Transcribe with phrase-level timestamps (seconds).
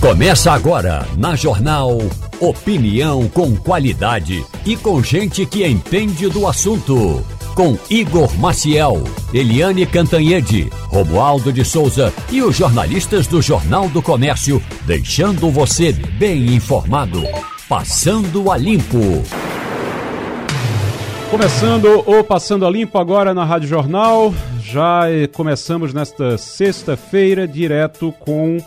[0.00, 1.98] Começa agora na Jornal
[2.38, 7.26] Opinião com qualidade e com gente que entende do assunto.
[7.52, 9.02] Com Igor Maciel,
[9.34, 16.54] Eliane Cantanhede, Romualdo de Souza e os jornalistas do Jornal do Comércio, deixando você bem
[16.54, 17.24] informado.
[17.68, 19.24] Passando a Limpo.
[21.28, 24.32] Começando o Passando a Limpo agora na Rádio Jornal.
[24.62, 28.58] Já começamos nesta sexta-feira direto com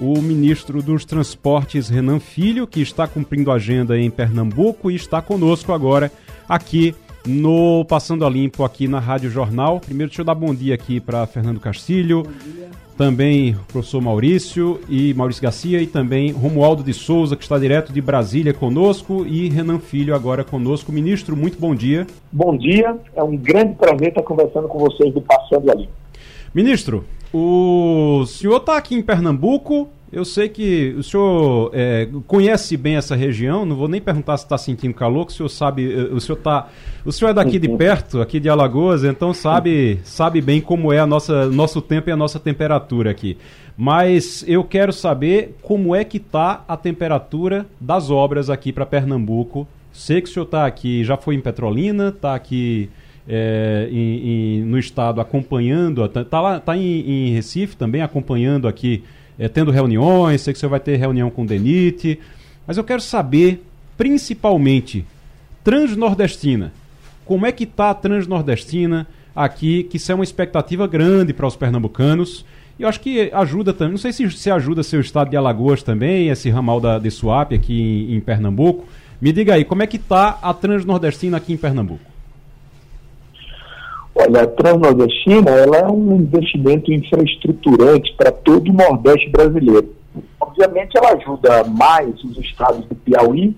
[0.00, 5.74] o ministro dos Transportes, Renan Filho, que está cumprindo agenda em Pernambuco e está conosco
[5.74, 6.10] agora
[6.48, 6.94] aqui
[7.26, 9.78] no Passando a Limpo, aqui na Rádio Jornal.
[9.78, 12.22] Primeiro, deixa eu dar bom dia aqui para Fernando Castilho,
[12.96, 17.92] também o professor Maurício e Maurício Garcia e também Romualdo de Souza, que está direto
[17.92, 20.90] de Brasília conosco, e Renan Filho agora conosco.
[20.90, 22.06] Ministro, muito bom dia.
[22.32, 25.92] Bom dia, é um grande prazer estar conversando com vocês do Passando a Limpo.
[26.54, 29.88] Ministro, o senhor está aqui em Pernambuco.
[30.12, 33.64] Eu sei que o senhor é, conhece bem essa região.
[33.64, 35.92] Não vou nem perguntar se está sentindo calor, que o senhor sabe.
[35.92, 36.68] Eh, o senhor tá,
[37.04, 40.98] o senhor é daqui de perto, aqui de Alagoas, então sabe, sabe bem como é
[40.98, 43.38] a nossa nosso tempo e a nossa temperatura aqui.
[43.76, 49.66] Mas eu quero saber como é que está a temperatura das obras aqui para Pernambuco.
[49.92, 52.90] Sei que o senhor está aqui, já foi em Petrolina, está aqui
[53.28, 59.04] é, em, em, no estado acompanhando, está tá em, em, Recife também acompanhando aqui,
[59.40, 62.20] é, tendo reuniões, sei que você vai ter reunião com o DENIT,
[62.66, 63.64] mas eu quero saber,
[63.96, 65.06] principalmente,
[65.64, 66.70] Transnordestina,
[67.24, 71.56] como é que está a Transnordestina aqui, que isso é uma expectativa grande para os
[71.56, 72.44] pernambucanos,
[72.78, 75.82] e eu acho que ajuda também, não sei se, se ajuda seu estado de Alagoas
[75.82, 78.86] também, esse ramal da, de Suape aqui em, em Pernambuco,
[79.18, 82.04] me diga aí, como é que está a Transnordestina aqui em Pernambuco?
[84.14, 89.94] Olha, a Transnordestina ela é um investimento infraestruturante para todo o Nordeste brasileiro.
[90.40, 93.56] Obviamente, ela ajuda mais os estados do Piauí,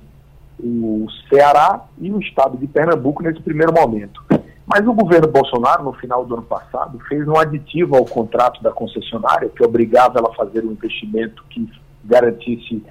[0.62, 4.22] o Ceará e o estado de Pernambuco nesse primeiro momento.
[4.66, 8.70] Mas o governo Bolsonaro, no final do ano passado, fez um aditivo ao contrato da
[8.70, 11.68] concessionária que obrigava ela a fazer um investimento que
[12.04, 12.82] garantisse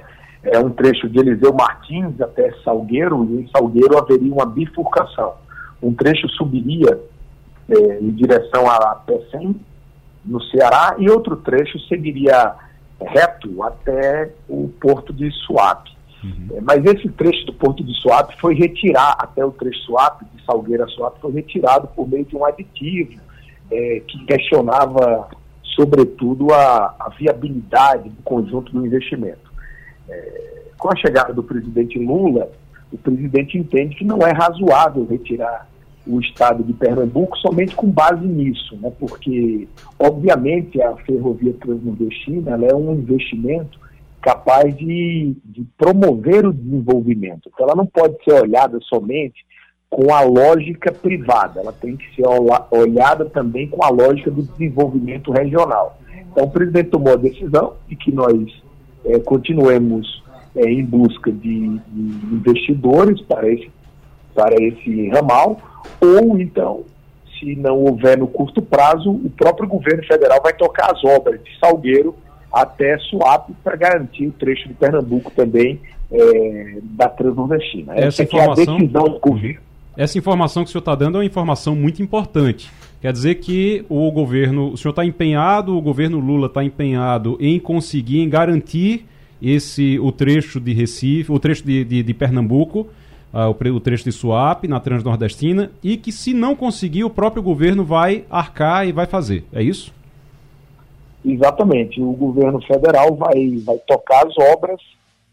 [0.44, 5.34] é, um trecho de Eliseu Martins até Salgueiro, e em Salgueiro haveria uma bifurcação.
[5.82, 7.00] Um trecho subiria
[7.72, 9.56] é, em direção a Pecém,
[10.26, 12.56] no Ceará, e outro trecho seguiria
[13.00, 15.92] reto até o porto de Suape.
[16.24, 16.48] Uhum.
[16.58, 20.46] É, mas esse trecho do porto de Suape foi retirado, até o trecho Suape, de
[20.46, 23.20] Salgueira Suape, foi retirado por meio de um aditivo
[23.72, 25.30] é, que questionava,
[25.76, 29.52] sobretudo, a, a, viabilidade do conjunto do investimento.
[30.08, 32.50] É, com a chegada do presidente Lula,
[32.92, 35.68] o presidente entende que não é razoável retirar
[36.06, 38.92] o estado de Pernambuco somente com base nisso, né?
[39.00, 39.68] porque,
[40.00, 43.80] obviamente, a ferrovia transnordestina é um investimento
[44.22, 47.50] capaz de, de promover o desenvolvimento.
[47.54, 49.46] Então, ela não pode ser olhada somente
[49.90, 52.24] com a lógica privada, ela tem que ser
[52.72, 56.00] olhada também com a lógica do desenvolvimento regional.
[56.32, 58.38] Então, o presidente tomou a decisão de que nós
[59.04, 60.24] é, continuemos
[60.56, 63.70] é, em busca de, de investidores para esse,
[64.34, 65.60] para esse ramal,
[66.00, 66.84] ou então,
[67.40, 71.58] se não houver no curto prazo, o próprio governo federal vai tocar as obras de
[71.60, 72.16] Salgueiro
[72.52, 75.80] até Suape para garantir o trecho de Pernambuco também
[76.12, 77.94] é, da Transnordestina.
[77.94, 79.60] Essa, Essa informação, é a decisão do governo.
[79.98, 82.70] Essa informação que o senhor está dando é uma informação muito importante.
[83.02, 87.60] Quer dizer que o governo, o senhor está empenhado, o governo Lula está empenhado em
[87.60, 89.06] conseguir, em garantir
[89.42, 92.88] esse o trecho de Recife, o trecho de, de, de Pernambuco
[93.34, 97.84] uh, o, trecho de Suape, na Transnordestina, e que se não conseguir, o próprio governo
[97.84, 99.46] vai arcar e vai fazer.
[99.54, 99.94] É isso?
[101.26, 102.02] Exatamente.
[102.02, 104.80] O governo federal vai, vai tocar as obras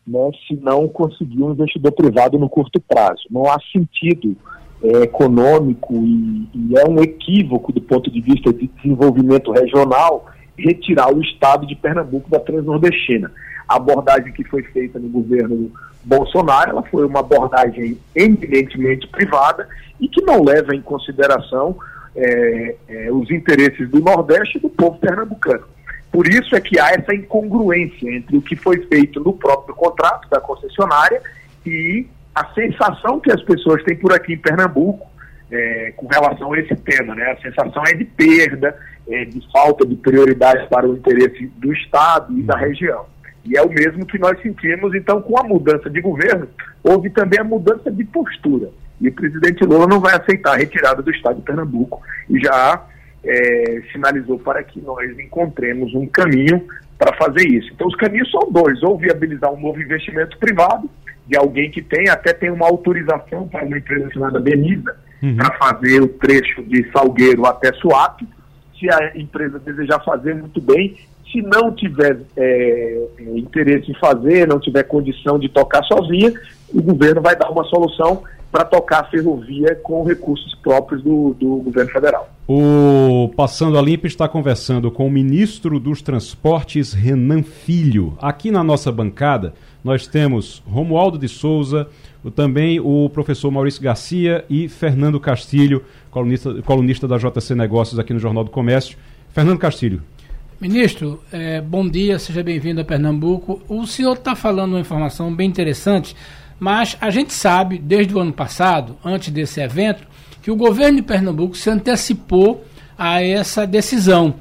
[0.06, 3.22] né, se não conseguir um investidor privado no curto prazo.
[3.30, 4.36] Não há sentido
[4.82, 10.26] é, econômico e, e, é um equívoco do ponto de vista de desenvolvimento regional
[10.56, 13.30] retirar o estado de Pernambuco da Transnordestina.
[13.68, 15.70] A abordagem que foi feita no governo
[16.04, 19.68] Bolsonaro, ela foi uma abordagem eminentemente privada
[20.00, 21.76] e que não leva em consideração
[22.16, 25.64] é, é, os interesses do Nordeste e do povo pernambucano.
[26.10, 30.28] Por isso é que há essa incongruência entre o que foi feito no próprio contrato
[30.30, 31.20] da concessionária
[31.66, 35.06] e a sensação que as pessoas têm por aqui em Pernambuco
[35.50, 37.14] é, com relação a esse tema.
[37.14, 37.24] Né?
[37.24, 38.76] A sensação é de perda,
[39.08, 43.06] é, de falta de prioridade para o interesse do Estado e da região.
[43.48, 46.46] E é o mesmo que nós sentimos, então, com a mudança de governo,
[46.82, 48.68] houve também a mudança de postura.
[49.00, 52.84] E o presidente Lula não vai aceitar a retirada do Estado de Pernambuco e já
[53.24, 56.62] é, sinalizou para que nós encontremos um caminho
[56.98, 57.70] para fazer isso.
[57.72, 60.90] Então, os caminhos são dois: ou viabilizar um novo investimento privado,
[61.26, 65.36] de alguém que tem, até tem uma autorização para uma empresa chamada Benisa, uhum.
[65.36, 68.26] para fazer o trecho de Salgueiro até Suape.
[68.78, 70.96] Se a empresa desejar fazer, muito bem.
[71.30, 76.32] Se não tiver é, interesse em fazer, não tiver condição de tocar sozinha,
[76.72, 81.56] o governo vai dar uma solução para tocar a ferrovia com recursos próprios do, do
[81.56, 82.30] governo federal.
[82.46, 88.16] O Passando a Limpa está conversando com o ministro dos Transportes, Renan Filho.
[88.20, 89.52] Aqui na nossa bancada,
[89.84, 91.88] nós temos Romualdo de Souza,
[92.34, 98.18] também o professor Maurício Garcia e Fernando Castilho, colunista, colunista da JC Negócios aqui no
[98.18, 98.96] Jornal do Comércio.
[99.30, 100.02] Fernando Castilho.
[100.60, 103.62] Ministro, é, bom dia, seja bem-vindo a Pernambuco.
[103.68, 106.16] O senhor está falando uma informação bem interessante,
[106.58, 110.04] mas a gente sabe, desde o ano passado, antes desse evento,
[110.42, 112.64] que o governo de Pernambuco se antecipou
[112.98, 114.34] a essa decisão.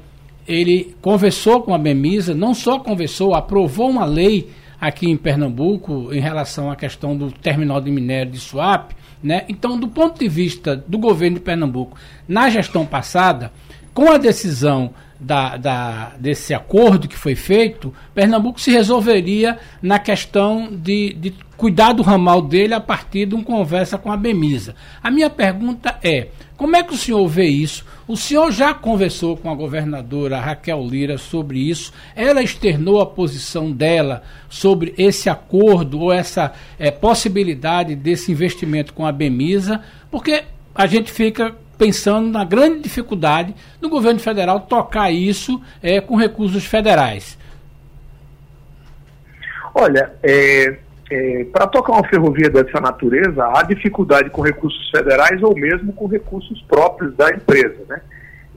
[0.44, 4.50] Ele conversou com a Bemisa, não só conversou, aprovou uma lei
[4.80, 8.96] aqui em Pernambuco em relação à questão do terminal de minério de Suape.
[9.22, 9.44] Né?
[9.48, 13.52] Então, do ponto de vista do governo de Pernambuco, na gestão passada,
[13.98, 20.68] com a decisão da, da, desse acordo que foi feito, Pernambuco se resolveria na questão
[20.70, 24.76] de, de cuidar do ramal dele a partir de uma conversa com a Bemisa.
[25.02, 27.84] A minha pergunta é: como é que o senhor vê isso?
[28.06, 31.92] O senhor já conversou com a governadora Raquel Lira sobre isso?
[32.14, 39.04] Ela externou a posição dela sobre esse acordo ou essa é, possibilidade desse investimento com
[39.04, 39.80] a Bemisa?
[40.08, 46.16] Porque a gente fica pensando na grande dificuldade do governo federal tocar isso é, com
[46.16, 47.38] recursos federais.
[49.74, 50.76] Olha, é,
[51.10, 56.06] é, para tocar uma ferrovia dessa natureza, há dificuldade com recursos federais ou mesmo com
[56.06, 57.78] recursos próprios da empresa.
[57.88, 58.00] Né?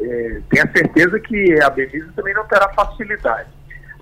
[0.02, 3.50] É, tenha certeza que a Belize também não terá facilidade.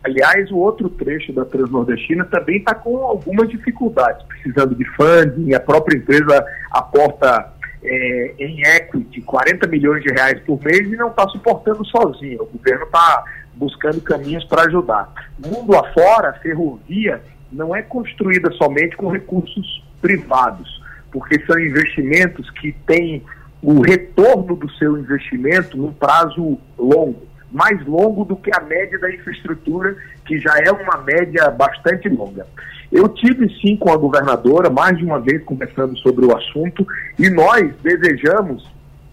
[0.01, 5.59] Aliás, o outro trecho da Transnordestina também está com algumas dificuldades, precisando de funding, a
[5.59, 11.27] própria empresa aporta é, em equity 40 milhões de reais por mês e não está
[11.29, 12.43] suportando sozinho.
[12.43, 13.23] O governo está
[13.55, 15.11] buscando caminhos para ajudar.
[15.37, 17.21] Mundo afora, a ferrovia
[17.51, 20.81] não é construída somente com recursos privados,
[21.11, 23.23] porque são investimentos que têm
[23.61, 29.13] o retorno do seu investimento num prazo longo, mais longo do que a média da
[29.13, 29.95] infraestrutura,
[30.25, 32.45] que já é uma média bastante longa.
[32.91, 36.85] Eu tive sim com a governadora mais de uma vez conversando sobre o assunto
[37.17, 38.67] e nós desejamos,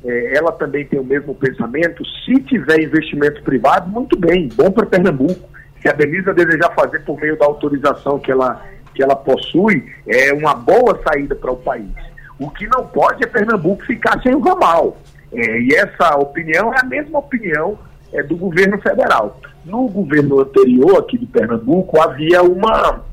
[0.05, 4.87] é, ela também tem o mesmo pensamento, se tiver investimento privado, muito bem, bom para
[4.87, 5.49] Pernambuco.
[5.83, 8.63] Se a Denisa desejar fazer por meio da autorização que ela,
[8.95, 11.91] que ela possui, é uma boa saída para o país.
[12.39, 14.97] O que não pode é Pernambuco ficar sem o ramal.
[15.33, 17.79] É, e essa opinião é a mesma opinião
[18.13, 19.39] é, do governo federal.
[19.65, 23.05] No governo anterior aqui de Pernambuco havia uma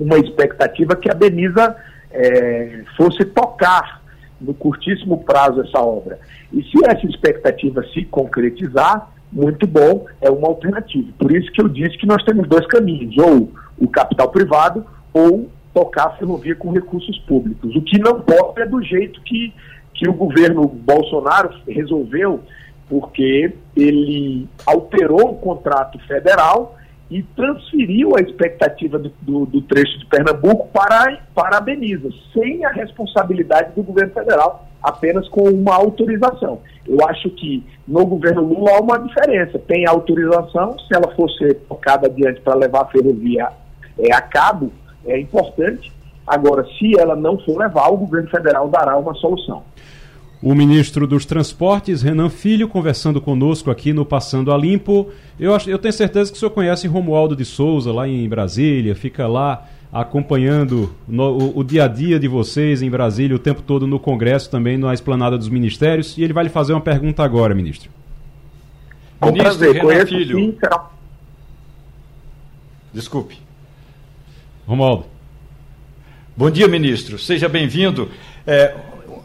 [0.00, 1.76] uma expectativa que a Denisa
[2.10, 4.00] é, fosse tocar
[4.40, 6.18] no curtíssimo prazo essa obra.
[6.52, 11.08] E se essa expectativa se concretizar, muito bom, é uma alternativa.
[11.18, 15.48] Por isso que eu disse que nós temos dois caminhos, ou o capital privado ou
[15.72, 17.76] tocar a ferrovia com recursos públicos.
[17.76, 19.52] O que não pode é do jeito que,
[19.94, 22.40] que o governo Bolsonaro resolveu,
[22.88, 26.76] porque ele alterou o contrato federal
[27.10, 32.64] e transferiu a expectativa do, do, do, trecho de Pernambuco para, para a Benisa, sem
[32.64, 36.60] a responsabilidade do governo federal, apenas com uma autorização.
[36.86, 39.58] Eu acho que no governo Lula há uma diferença.
[39.58, 43.48] Tem autorização, se ela for ser tocada adiante para levar a ferrovia
[43.98, 44.70] é, a cabo,
[45.04, 45.92] é importante.
[46.24, 49.64] Agora, se ela não for levar, o governo federal dará uma solução.
[50.42, 55.10] O ministro dos Transportes, Renan Filho, conversando conosco aqui no Passando a Limpo.
[55.38, 58.94] Eu, acho, eu tenho certeza que o senhor conhece Romualdo de Souza, lá em Brasília,
[58.94, 63.60] fica lá acompanhando no, o, o, dia a dia de vocês em Brasília, o tempo
[63.60, 66.16] todo no Congresso, também na esplanada dos ministérios.
[66.16, 67.90] E ele vai lhe fazer uma pergunta agora, ministro.
[69.18, 70.38] Com ministro prazer, Renan Filho.
[70.38, 70.56] Sim,
[72.94, 73.38] Desculpe.
[74.66, 75.04] Romualdo.
[76.34, 77.18] Bom dia, ministro.
[77.18, 78.08] Seja bem-vindo.
[78.46, 78.74] É,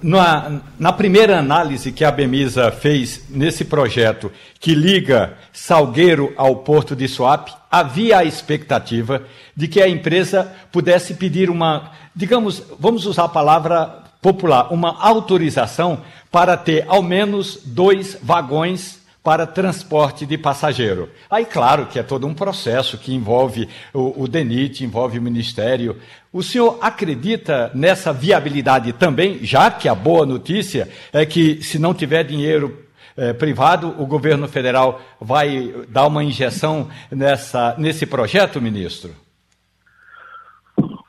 [0.05, 6.95] na, na, primeira análise que a Bemisa fez nesse projeto que liga Salgueiro ao Porto
[6.95, 9.23] de Suape, havia a expectativa
[9.55, 16.01] de que a empresa pudesse pedir uma, digamos, vamos usar a palavra popular, uma autorização
[16.31, 21.09] para ter ao menos dois vagões para transporte de passageiro.
[21.27, 25.97] Aí, claro que é todo um processo que envolve o, o DENIT, envolve o Ministério.
[26.31, 31.91] O senhor acredita nessa viabilidade também, já que a boa notícia é que, se não
[31.91, 32.85] tiver dinheiro
[33.17, 39.09] é, privado, o governo federal vai dar uma injeção nessa, nesse projeto, ministro?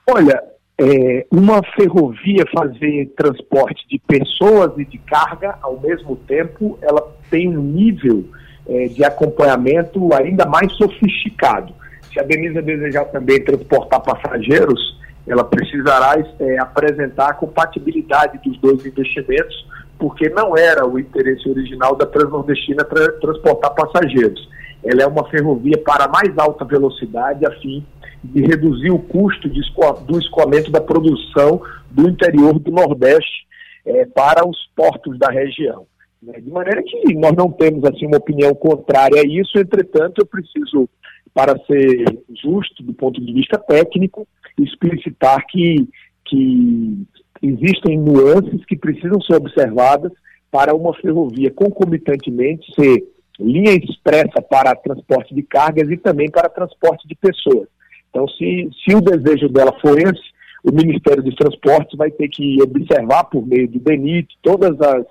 [0.09, 0.43] Olha,
[0.79, 7.49] é, uma ferrovia fazer transporte de pessoas e de carga ao mesmo tempo, ela tem
[7.49, 8.25] um nível
[8.69, 11.73] é, de acompanhamento ainda mais sofisticado.
[12.13, 18.85] Se a Denisa desejar também transportar passageiros, ela precisará é, apresentar a compatibilidade dos dois
[18.85, 19.67] investimentos,
[19.99, 24.47] porque não era o interesse original da Transnordestina tra transportar passageiros.
[24.85, 27.85] Ela é uma ferrovia para mais alta velocidade, a fim
[28.33, 33.47] de reduzir o custo do escoamento da produção do interior do Nordeste
[33.85, 35.87] é, para os portos da região.
[36.23, 36.41] Né?
[36.41, 40.89] De maneira que nós não temos assim uma opinião contrária a isso, entretanto, eu preciso,
[41.33, 42.05] para ser
[42.43, 44.27] justo do ponto de vista técnico,
[44.59, 45.89] explicitar que,
[46.25, 47.07] que
[47.43, 50.13] existem nuances que precisam ser observadas
[50.51, 53.05] para uma ferrovia concomitantemente ser
[53.39, 57.69] linha expressa para transporte de cargas e também para transporte de pessoas.
[58.17, 60.23] Então, se, se o desejo dela for esse,
[60.65, 65.05] o Ministério dos Transportes vai ter que observar por meio do DENIT todas as,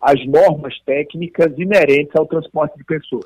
[0.00, 3.24] as normas técnicas inerentes ao transporte de pessoas.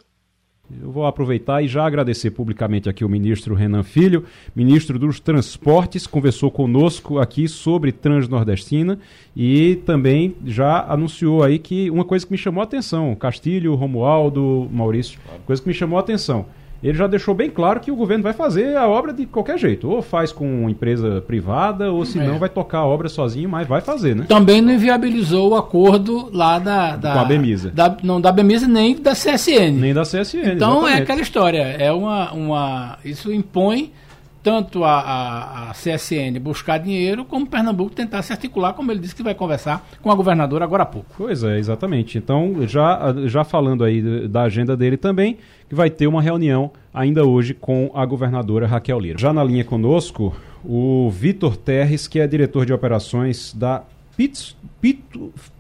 [0.83, 4.25] Eu vou aproveitar e já agradecer publicamente aqui o ministro Renan Filho,
[4.57, 8.99] ministro dos Transportes, conversou conosco aqui sobre Transnordestina
[9.37, 14.69] e também já anunciou aí que uma coisa que me chamou a atenção, Castilho, Romualdo,
[14.71, 16.47] Maurício, coisa que me chamou a atenção
[16.83, 19.89] ele já deixou bem claro que o governo vai fazer a obra de qualquer jeito.
[19.91, 22.39] Ou faz com empresa privada, ou se não é.
[22.39, 24.27] vai tocar a obra sozinho, mas vai fazer, né?
[24.29, 26.97] Também não inviabilizou o acordo lá da.
[26.97, 27.71] da com a Bemisa.
[27.71, 29.73] Da, não da Bemisa nem da CSN.
[29.73, 30.55] Nem da CSN.
[30.55, 30.99] Então é exatamente.
[30.99, 31.63] é aquela história.
[31.63, 32.99] É uma, uma.
[33.05, 33.93] Isso impõe
[34.43, 39.15] tanto a, a, a, CSN buscar dinheiro, como Pernambuco tentar se articular, como ele disse
[39.15, 41.15] que vai conversar com a governadora agora há pouco.
[41.17, 42.19] Pois é, exatamente.
[42.19, 47.25] Então, já, já falando aí da agenda dele também, que vai ter uma reunião ainda
[47.25, 49.19] hoje com a governadora Raquel Lira.
[49.19, 53.83] Já na linha conosco, o Vitor Terres, que é diretor de operações da
[54.17, 54.57] Pito,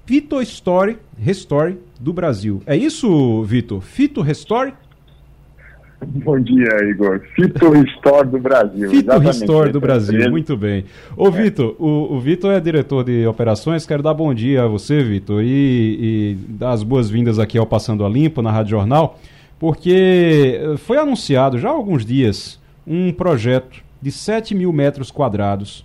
[0.04, 0.38] Pito,
[1.16, 2.62] Restore do Brasil.
[2.66, 3.80] É isso, Vitor?
[3.80, 4.73] Fito Restore?
[6.25, 7.21] Bom dia, Igor.
[7.35, 8.90] Fito Restore do Brasil.
[8.90, 10.85] Fito Restore do Brasil, muito bem.
[11.17, 11.31] Ô, é.
[11.31, 13.85] Vitor, o, o Vitor é diretor de operações.
[13.85, 18.05] Quero dar bom dia a você, Vitor, e, e dar as boas-vindas aqui ao Passando
[18.05, 19.19] a Limpo na Rádio Jornal,
[19.59, 25.85] porque foi anunciado já há alguns dias um projeto de 7 mil metros quadrados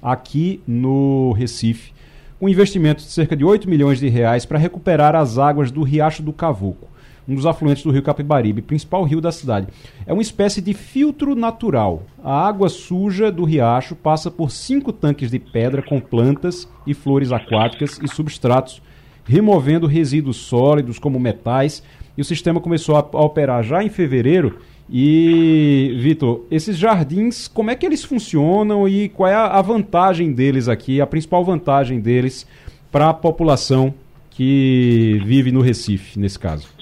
[0.00, 1.92] aqui no Recife,
[2.38, 6.22] com investimento de cerca de 8 milhões de reais para recuperar as águas do Riacho
[6.22, 6.88] do Cavuco
[7.28, 9.68] um dos afluentes do rio Capibaribe, principal rio da cidade.
[10.06, 12.04] É uma espécie de filtro natural.
[12.24, 17.30] A água suja do riacho passa por cinco tanques de pedra com plantas e flores
[17.30, 18.80] aquáticas e substratos,
[19.24, 21.82] removendo resíduos sólidos como metais.
[22.16, 24.58] E o sistema começou a, operar já em fevereiro.
[24.90, 30.66] E, Vitor, esses jardins, como é que eles funcionam e qual é a vantagem deles
[30.66, 32.46] aqui, a principal vantagem deles
[32.90, 33.92] para a população
[34.30, 36.77] que vive no Recife, nesse caso?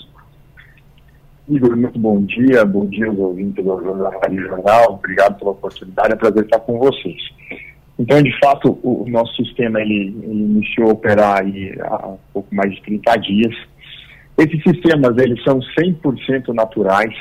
[1.49, 6.15] Igor, muito bom dia, bom dia aos ouvintes do Rádio Jornal, obrigado pela oportunidade, é
[6.17, 7.23] um prazer estar com vocês.
[7.97, 12.19] Então, de fato, o, o nosso sistema ele, ele, iniciou a operar aí há um
[12.33, 13.55] pouco mais de 30 dias.
[14.37, 17.15] Esses sistemas eles são 100% naturais.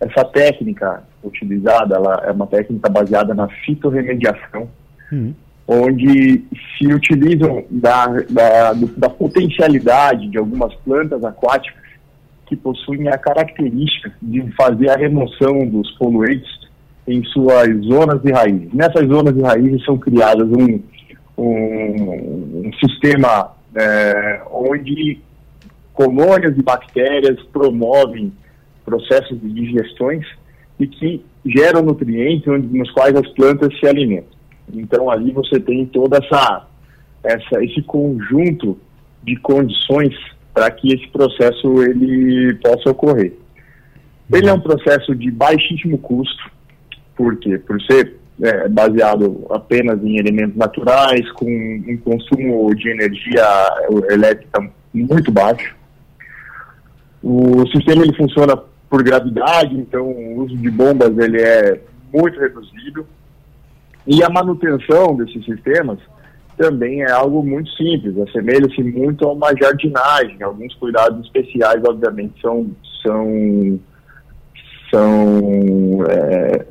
[0.00, 4.68] Essa técnica utilizada ela é uma técnica baseada na fitorremediação,
[5.12, 5.32] uhum.
[5.68, 6.44] onde
[6.76, 11.79] se utilizam da, da, da potencialidade de algumas plantas aquáticas
[12.50, 16.50] que possuem a característica de fazer a remoção dos poluentes
[17.06, 18.72] em suas zonas de raízes.
[18.72, 20.80] Nessas zonas de raízes são criadas um,
[21.38, 25.20] um, um sistema é, onde
[25.94, 28.32] colônias de bactérias promovem
[28.84, 30.26] processos de digestões
[30.80, 34.40] e que geram nutrientes onde, nos quais as plantas se alimentam.
[34.74, 36.66] Então ali você tem toda essa,
[37.22, 38.76] essa esse conjunto
[39.22, 40.16] de condições
[40.52, 43.32] para que esse processo ele possa ocorrer.
[44.32, 46.50] Ele é um processo de baixíssimo custo,
[47.16, 47.58] por quê?
[47.58, 53.44] Por ser é, baseado apenas em elementos naturais, com um consumo de energia
[54.08, 55.76] elétrica muito baixo.
[57.22, 58.56] O sistema ele funciona
[58.88, 61.80] por gravidade, então o uso de bombas ele é
[62.12, 63.06] muito reduzido.
[64.06, 65.98] E a manutenção desses sistemas
[66.60, 70.42] também é algo muito simples, assemelha-se muito a uma jardinagem.
[70.42, 72.66] Alguns cuidados especiais, obviamente, são,
[73.02, 73.80] são,
[74.90, 76.66] são é,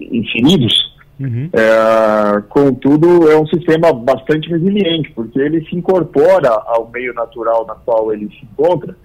[0.00, 1.48] infinitos, Uhum.
[1.52, 7.76] É, contudo, é um sistema bastante resiliente, porque ele se incorpora ao meio natural na
[7.76, 8.96] qual ele se encontra,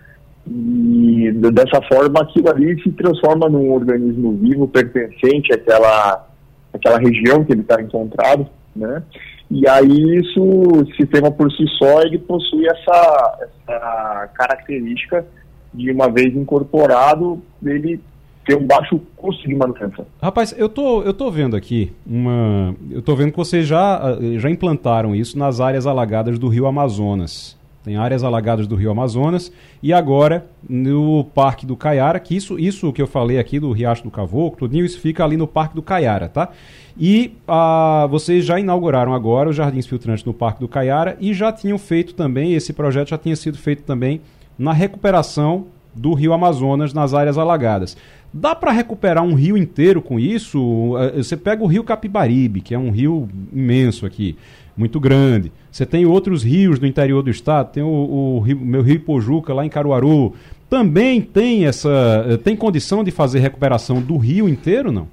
[0.47, 6.27] e dessa forma aquilo ali se transforma num organismo vivo pertencente àquela,
[6.73, 9.03] àquela região que ele está encontrado, né?
[9.51, 15.25] E aí isso, o sistema por si só, ele possui essa, essa característica
[15.73, 17.99] de uma vez incorporado, ele
[18.45, 20.05] ter um baixo custo de manutenção.
[20.21, 22.75] Rapaz, eu tô, eu tô vendo aqui uma.
[22.89, 27.58] Eu tô vendo que vocês já, já implantaram isso nas áreas alagadas do Rio Amazonas.
[27.83, 32.91] Tem áreas alagadas do Rio Amazonas e agora no Parque do Caiara, que isso, isso
[32.91, 35.81] que eu falei aqui do Riacho do Cavoco, tudinho, isso fica ali no Parque do
[35.81, 36.50] Caiara, tá?
[36.98, 41.53] E ah, vocês já inauguraram agora os jardins filtrantes no Parque do Caiara e já
[41.53, 44.19] tinham feito também, esse projeto já tinha sido feito também
[44.57, 47.95] na recuperação do Rio Amazonas nas áreas alagadas.
[48.31, 50.93] Dá para recuperar um rio inteiro com isso?
[51.00, 54.38] Eh, você pega o rio Capibaribe, que é um rio imenso aqui,
[54.79, 55.51] muito grande.
[55.71, 59.65] Você tem outros rios no interior do estado, tem o, o meu rio Pojuca lá
[59.65, 60.33] em Caruaru.
[60.69, 65.07] Também tem essa eh, tem condição de fazer recuperação do rio inteiro, não?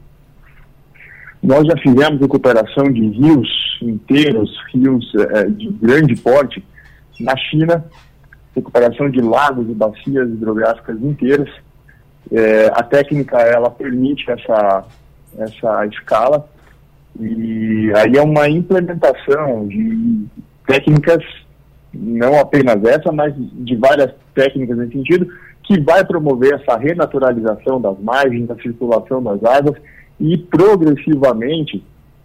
[1.43, 3.49] Nós já fizemos recuperação de rios
[3.83, 6.65] inteiros, rios é, de grande porte,
[7.21, 7.85] na China,
[8.55, 11.49] recuperação de lagos e bacias hidrográficas inteiras
[12.33, 14.85] é, a técnica ela permite essa,
[15.39, 16.49] essa escala
[17.21, 20.27] e aí é uma implementação de
[20.67, 21.23] técnicas,
[21.95, 25.27] não apenas essa, mas de várias técnicas nesse sentido,
[25.63, 29.77] que vai promover essa renaturalização das margens, da circulação das águas
[30.21, 31.83] e progressivamente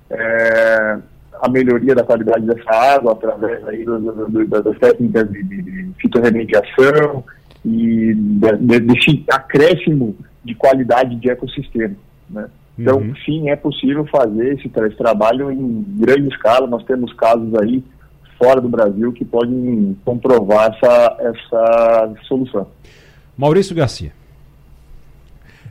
[0.10, 0.98] é,
[1.42, 5.92] a melhoria da qualidade dessa água através aí do, do, do, das técnicas de, de
[6.00, 7.24] fitorremediação,
[7.66, 11.96] e desse acréscimo de qualidade de ecossistema.
[12.30, 12.48] Né?
[12.82, 13.16] Então, uhum.
[13.26, 16.68] sim, é possível fazer esse, esse, trabalho em grande escala.
[16.68, 17.84] Nós temos casos aí
[18.38, 22.68] fora do Brasil que podem comprovar essa, essa solução.
[23.38, 24.12] Maurício Garcia.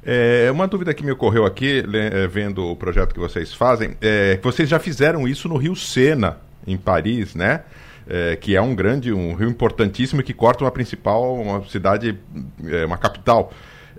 [0.04, 4.36] É, uma dúvida que me ocorreu aqui, é, vendo o projeto que vocês fazem, é
[4.36, 7.62] que vocês já fizeram isso no Rio Sena, em Paris, né?
[8.10, 12.18] é, que é um grande, um rio importantíssimo que corta uma principal, uma cidade,
[12.66, 13.52] é, uma capital.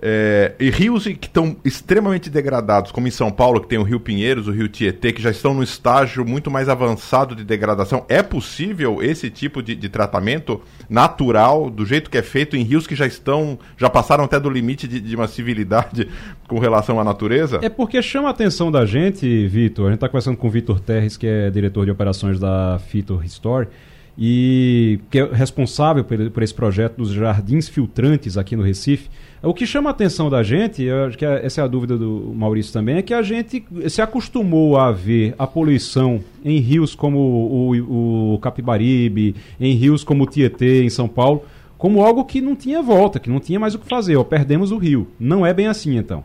[0.04, 4.00] É, e rios que estão extremamente degradados, como em São Paulo, que tem o Rio
[4.00, 8.04] Pinheiros, o Rio Tietê, que já estão no estágio muito mais avançado de degradação.
[8.08, 10.60] É possível esse tipo de, de, tratamento
[10.90, 14.50] natural, do jeito que é feito em rios que já estão, já passaram até do
[14.50, 16.08] limite de, de uma civilidade
[16.48, 17.60] com relação à natureza?
[17.62, 19.86] É porque chama a atenção da gente, Vitor.
[19.86, 23.14] A gente está conversando com o Vitor Terres, que é diretor de operações da Fito
[23.14, 23.68] Restore
[24.16, 29.08] e que é responsável por, por, esse projeto dos jardins filtrantes aqui no Recife.
[29.42, 31.96] O que chama a atenção da gente, eu acho que é, essa é a dúvida
[31.96, 36.94] do Maurício também, é que a gente se acostumou a ver a poluição em rios
[36.94, 41.42] como o, o Capibaribe, em rios como o Tietê, em São Paulo,
[41.76, 44.70] como algo que não tinha volta, que não tinha mais o que fazer, ó, perdemos
[44.70, 45.08] o rio.
[45.18, 46.22] Não é bem assim, então.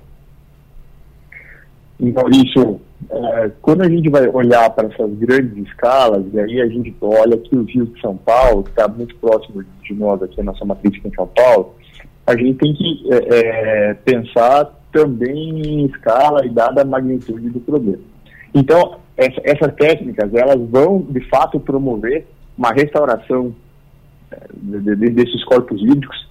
[1.99, 6.93] Maurício, é, quando a gente vai olhar para essas grandes escalas, e aí a gente
[7.01, 10.43] olha que o Rio de São Paulo, que está muito próximo de nós aqui, a
[10.43, 11.75] nossa matriz em São Paulo,
[12.25, 17.59] a gente tem que é, é, pensar também em escala e dada a magnitude do
[17.61, 18.03] problema.
[18.53, 23.55] Então, essa, essas técnicas, elas vão, de fato, promover uma restauração
[24.31, 26.27] é, de, de, desses corpos hídricos,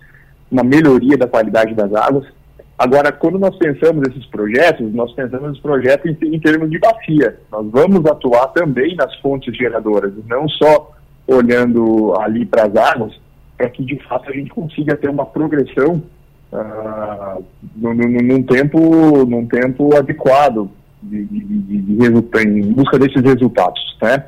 [0.50, 2.26] uma melhoria da qualidade das águas,
[2.78, 7.38] Agora, quando nós pensamos esses projetos, nós pensamos os projetos em, em, termos de bacia.
[7.50, 10.92] Nós vamos atuar também nas fontes geradoras, não só
[11.26, 13.18] olhando ali para as águas,
[13.56, 16.02] para que de fato a gente consiga ter uma progressão
[16.52, 17.42] uh,
[17.74, 20.70] num, num, tempo, num tempo adequado
[21.02, 23.96] de, de, de, de em busca desses resultados.
[24.02, 24.22] Né?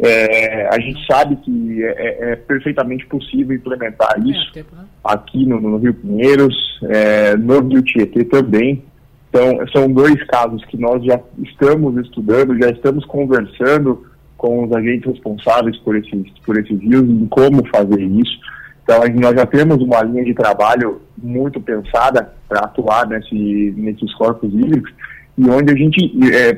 [0.00, 4.84] É, a gente sabe que é, é, é perfeitamente possível implementar é, isso né?
[5.02, 8.84] aqui no, no, Rio Pinheiros, é, no Rio Tietê também.
[9.28, 14.06] Então, são dois casos que nós já estamos estudando, já estamos conversando
[14.36, 18.38] com os agentes responsáveis por esses, por esses rios em como fazer isso.
[18.84, 24.50] Então, nós já temos uma linha de trabalho muito pensada para atuar nesse, nesses corpos
[24.54, 24.92] hídricos
[25.36, 26.08] e onde a gente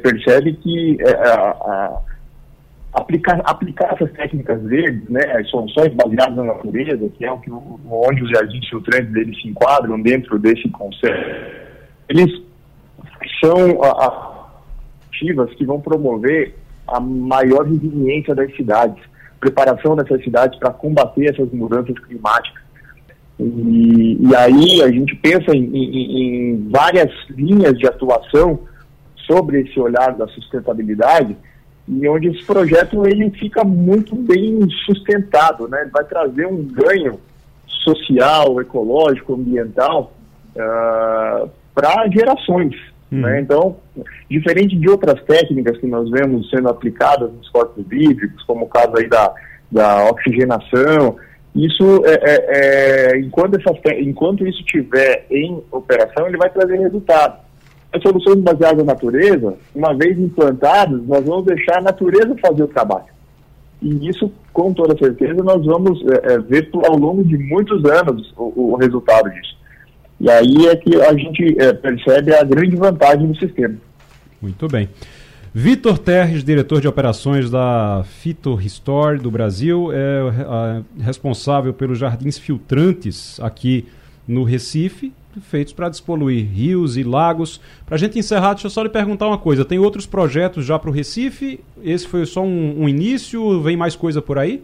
[0.02, 2.00] percebe que a, a
[2.92, 7.50] aplicar, aplicar essas técnicas verdes, né, as soluções baseadas na natureza, que é o que,
[7.50, 11.70] onde os jardins filtrantes eles se enquadram dentro desse conceito,
[12.08, 12.42] eles
[13.40, 13.80] são
[15.08, 16.54] ativas que vão promover
[16.88, 19.02] a maior resiliência das cidades,
[19.38, 22.60] preparação dessas cidades para combater essas mudanças climáticas.
[23.38, 28.60] E, e aí a gente pensa em, em, em várias linhas de atuação
[29.26, 31.36] sobre esse olhar da sustentabilidade
[31.90, 35.82] e onde esse projeto ele fica muito bem sustentado, né?
[35.82, 37.18] Ele vai trazer um ganho
[37.66, 40.12] social, ecológico, ambiental
[40.54, 42.76] uh, para gerações.
[43.10, 43.22] Uhum.
[43.22, 43.40] Né?
[43.40, 43.76] Então,
[44.30, 48.92] diferente de outras técnicas que nós vemos sendo aplicadas nos corpos hídricos, como o caso
[48.96, 49.34] aí da,
[49.70, 51.16] da oxigenação,
[51.56, 57.49] isso é, é, é enquanto, essas, enquanto isso estiver em operação, ele vai trazer resultado.
[57.92, 62.68] As soluções baseadas na natureza, uma vez implantadas, nós vamos deixar a natureza fazer o
[62.68, 63.06] trabalho.
[63.82, 68.32] E isso, com toda certeza, nós vamos é, é ver ao longo de muitos anos
[68.36, 69.56] o, o, resultado disso.
[70.20, 73.74] E aí é que a gente é, percebe a grande vantagem do sistema.
[74.40, 74.88] Muito bem.
[75.52, 83.40] Vitor Terres, diretor de operações da Fito Restore do Brasil, é responsável pelos jardins filtrantes
[83.40, 83.88] aqui
[84.28, 87.60] no Recife feitos para despoluir rios e lagos.
[87.86, 90.78] Para a gente encerrar, deixa eu só lhe perguntar uma coisa: tem outros projetos já
[90.78, 91.60] para o Recife?
[91.82, 93.60] Esse foi só um, um, início?
[93.60, 94.62] Vem mais coisa por aí?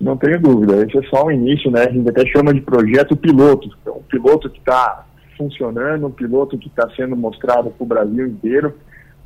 [0.00, 1.86] Não tenho dúvida, esse é só um início, né?
[1.86, 3.68] A gente até chama de projeto piloto.
[3.84, 5.04] É um piloto que está
[5.36, 8.74] funcionando, um piloto que está sendo mostrado para o Brasil inteiro.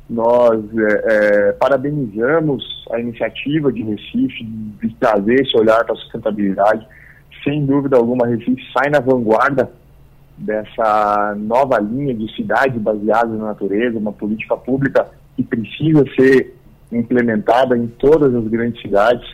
[0.09, 6.85] Nós é, é, parabenizamos a iniciativa de Recife de trazer esse olhar para a sustentabilidade.
[7.43, 9.69] Sem dúvida alguma, Recife sai na vanguarda
[10.37, 16.55] dessa nova linha de cidade baseada na natureza, uma política pública que precisa ser
[16.91, 19.27] implementada em todas as grandes cidades.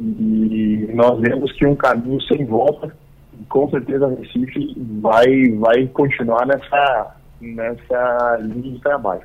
[0.00, 2.94] E nós vemos que um caminho sem volta,
[3.48, 9.22] com certeza Recife vai, vai continuar nessa, nessa linha de trabalho.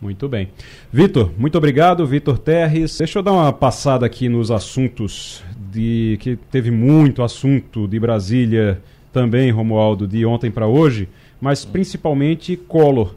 [0.00, 0.50] Muito bem.
[0.92, 2.98] Vitor, muito obrigado, Vitor Terres.
[2.98, 8.82] Deixa eu dar uma passada aqui nos assuntos de que teve muito assunto de Brasília
[9.12, 11.08] também, Romualdo, de ontem para hoje,
[11.40, 13.14] mas principalmente Collor.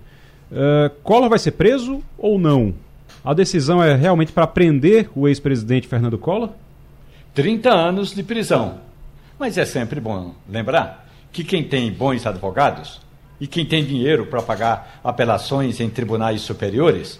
[0.52, 2.74] Uh, Collor vai ser preso ou não?
[3.24, 6.50] A decisão é realmente para prender o ex-presidente Fernando Collor?
[7.34, 8.80] 30 anos de prisão.
[9.40, 13.02] Mas é sempre bom lembrar que quem tem bons advogados
[13.40, 17.20] e quem tem dinheiro para pagar apelações em tribunais superiores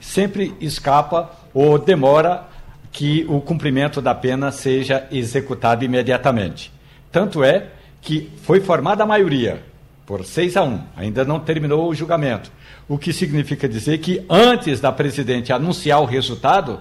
[0.00, 2.44] sempre escapa ou demora
[2.92, 6.70] que o cumprimento da pena seja executado imediatamente.
[7.10, 7.68] Tanto é
[8.04, 9.62] que foi formada a maioria,
[10.04, 10.80] por 6 a 1.
[10.94, 12.52] Ainda não terminou o julgamento.
[12.86, 16.80] O que significa dizer que antes da presidente anunciar o resultado,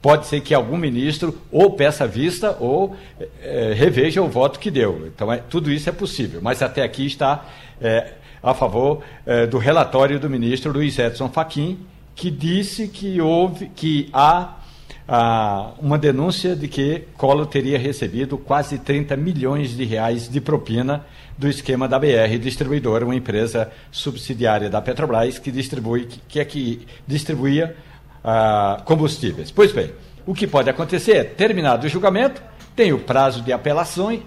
[0.00, 2.96] pode ser que algum ministro ou peça vista ou
[3.42, 5.08] é, reveja o voto que deu.
[5.08, 6.40] Então, é, tudo isso é possível.
[6.40, 7.44] Mas até aqui está
[7.80, 9.02] é, a favor
[9.50, 11.78] do relatório do ministro Luiz Edson Fachin,
[12.14, 14.58] que disse que houve, que há
[15.06, 21.04] ah, uma denúncia de que Collor teria recebido quase 30 milhões de reais de propina
[21.36, 26.86] do esquema da BR Distribuidora, uma empresa subsidiária da Petrobras que distribui, que é que
[27.06, 27.76] distribuía
[28.22, 29.50] ah, combustíveis.
[29.50, 29.92] Pois bem,
[30.26, 32.42] o que pode acontecer é, terminado o julgamento,
[32.74, 34.20] tem o prazo de apelações,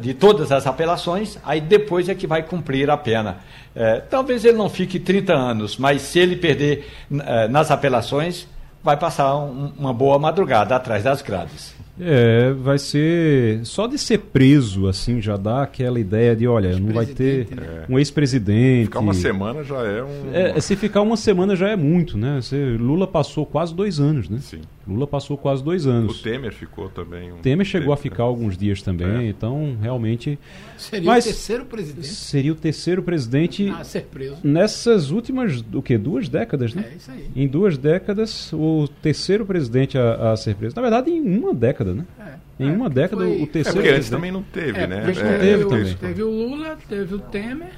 [0.00, 3.38] de todas as apelações, aí depois é que vai cumprir a pena.
[3.74, 8.46] É, talvez ele não fique 30 anos, mas se ele perder é, nas apelações,
[8.82, 11.74] vai passar um, uma boa madrugada atrás das grades.
[12.00, 13.60] É, vai ser.
[13.64, 17.84] Só de ser preso, assim, já dá aquela ideia de, olha, não vai ter né?
[17.88, 18.86] um ex-presidente.
[18.86, 20.32] Ficar uma semana já é um.
[20.32, 22.40] É, se ficar uma semana já é muito, né?
[22.40, 24.38] Você, Lula passou quase dois anos, né?
[24.40, 24.62] Sim.
[24.90, 26.20] Lula passou quase dois anos.
[26.20, 27.32] O Temer ficou também.
[27.32, 28.28] Um Temer chegou tempo, a ficar né?
[28.28, 29.28] alguns dias também, é.
[29.28, 30.38] então realmente.
[30.76, 32.06] Seria Mas, o terceiro presidente.
[32.08, 33.68] Seria o terceiro presidente.
[33.68, 34.38] A ser preso.
[34.42, 35.96] Nessas últimas, o quê?
[35.96, 36.88] Duas décadas, né?
[36.92, 37.30] É isso aí.
[37.34, 40.74] Em duas décadas, o terceiro presidente a, a ser preso.
[40.76, 42.04] Na verdade, em uma década, né?
[42.18, 42.64] É.
[42.64, 43.42] Em uma é, década, foi...
[43.42, 43.78] o terceiro.
[43.78, 45.06] É porque antes também não teve, é, né?
[45.06, 45.94] Não teve também.
[45.94, 47.72] Teve o Lula, teve o Temer.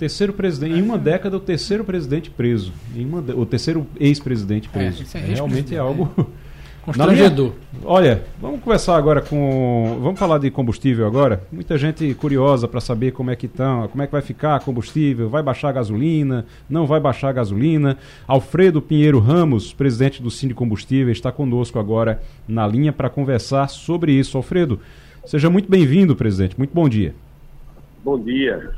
[0.00, 2.72] Terceiro presidente, em uma década, o terceiro presidente preso.
[2.96, 5.04] Em uma, o terceiro ex-presidente é, preso.
[5.14, 6.10] É, é realmente é algo.
[6.80, 7.52] Constrangedor.
[7.84, 9.98] Olha, vamos conversar agora com.
[10.00, 11.42] Vamos falar de combustível agora.
[11.52, 15.28] Muita gente curiosa para saber como é que estão, como é que vai ficar combustível,
[15.28, 17.98] vai baixar a gasolina, não vai baixar a gasolina.
[18.26, 24.12] Alfredo Pinheiro Ramos, presidente do Cine Combustível, está conosco agora na linha para conversar sobre
[24.12, 24.38] isso.
[24.38, 24.80] Alfredo,
[25.26, 26.56] seja muito bem-vindo, presidente.
[26.56, 27.14] Muito bom dia.
[28.02, 28.72] Bom dia.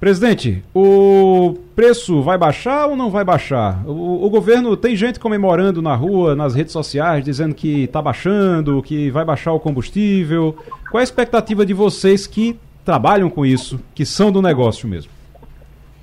[0.00, 3.82] Presidente, o preço vai baixar ou não vai baixar?
[3.86, 8.82] O, o, governo tem gente comemorando na rua, nas redes sociais, dizendo que está baixando,
[8.82, 10.56] que vai baixar o combustível.
[10.90, 15.10] Qual é a expectativa de vocês que trabalham com isso, que são do negócio mesmo?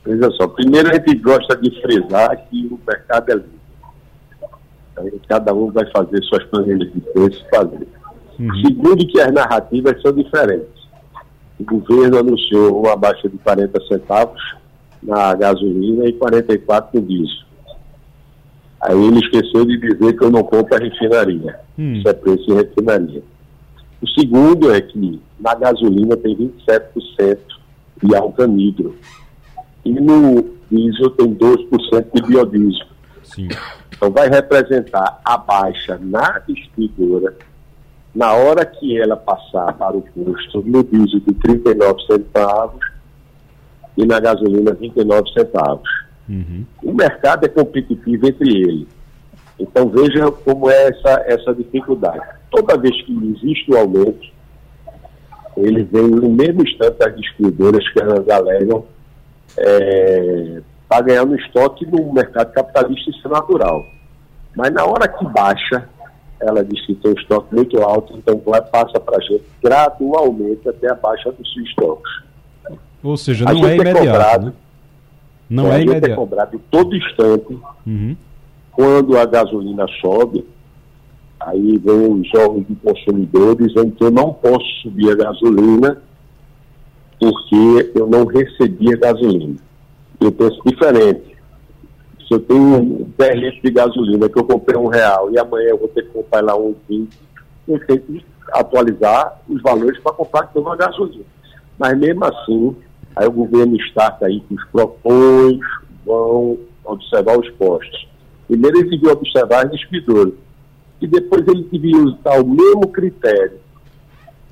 [0.04, 3.62] Veja só, primeiro a gente gosta de frisar que o mercado é livre.
[5.28, 7.88] Cada um vai fazer suas planilhas de preço fazer.
[8.40, 8.62] Uhum.
[8.66, 10.81] Segundo que as narrativas são diferentes
[11.62, 14.42] o governo anunciou uma baixa de 40 centavos
[15.02, 17.46] na gasolina e 44 no diesel.
[18.82, 21.60] Aí ele esqueceu de dizer que eu não compro a refinaria.
[21.78, 21.94] Hum.
[21.94, 23.24] Isso é preço de refinaria.
[24.02, 27.38] O segundo é que na gasolina tem 27%
[28.04, 28.96] de alcanidro.
[29.86, 32.88] E no diesel tem 2% de biodiesel.
[33.24, 33.48] Sim.
[33.96, 37.38] Então vai representar a baixa na distribuidora
[38.14, 42.86] na hora que ela passar para o custo no diesel de 39 centavos
[43.98, 45.90] e na gasolina 29 centavos.
[46.28, 46.66] Uhum.
[46.84, 48.88] O mercado é competitivo entre eles.
[49.60, 52.22] Então veja como é essa, essa dificuldade.
[52.50, 54.28] Toda vez que existe o aumento,
[55.56, 58.86] ele vem no mesmo instante das distribuidoras que elas alegam
[59.58, 63.86] é, para ganhar no estoque no mercado capitalista isso é natural.
[64.56, 65.88] Mas na hora que baixa,
[66.42, 70.68] ela diz que tem um estoque muito alto, então vai, passa para a gente gradualmente
[70.68, 72.12] até a baixa dos seus estoques.
[73.04, 73.98] Ou seja, não é, imediato.
[73.98, 74.54] É cobrado, né?
[75.50, 76.12] Não é, é imediato.
[76.12, 77.58] é cobrado todo instante.
[77.86, 78.16] Uhum.
[78.72, 80.46] Quando a gasolina sobe,
[81.40, 86.02] aí vem os órgãos de consumidores, em que eu não posso subir a gasolina
[87.20, 89.56] porque eu não recebi a gasolina.
[90.20, 91.31] Eu penso diferente.
[92.32, 95.78] Se eu tenho 10 litros de gasolina que eu comprei um real e amanhã eu
[95.78, 97.10] vou ter que comprar lá um 20,
[97.68, 101.26] eu tenho que atualizar os valores para comprar toda a gasolina.
[101.78, 102.74] Mas mesmo assim,
[103.18, 105.60] aí o governo está aí que os PROCONs
[106.06, 108.08] vão observar os postos.
[108.48, 110.34] Primeiro ele devia observar as distribuidoras.
[111.02, 113.60] E depois ele devia usar o mesmo critério.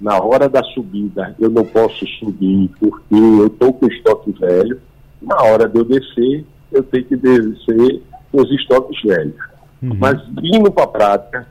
[0.01, 4.81] Na hora da subida, eu não posso subir porque eu estou com estoque velho.
[5.21, 8.01] Na hora de eu descer, eu tenho que descer
[8.31, 9.35] os estoques velhos.
[9.81, 9.95] Uhum.
[9.99, 11.47] Mas, vindo para a prática,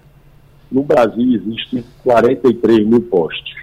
[0.70, 3.54] no Brasil existem 43 mil postos,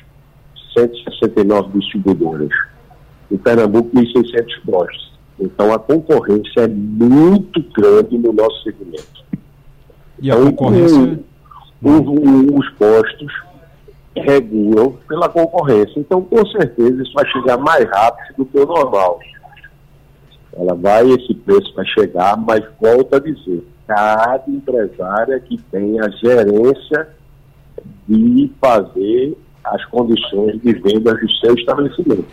[0.73, 2.49] 169 distribuidoras.
[3.31, 5.15] Em Pernambuco, 1.600 postos.
[5.39, 9.25] Então, a concorrência é muito grande no nosso segmento.
[10.21, 11.19] E a então, concorrência?
[11.81, 13.31] os postos
[14.15, 15.99] regulam pela concorrência.
[15.99, 19.19] Então, com certeza, isso vai chegar mais rápido do que o normal.
[20.55, 25.99] Ela vai, esse preço vai chegar, mas volta a dizer, cada empresário é que tem
[25.99, 27.09] a gerência
[28.07, 32.25] de fazer as condições de venda do seu estabelecimento.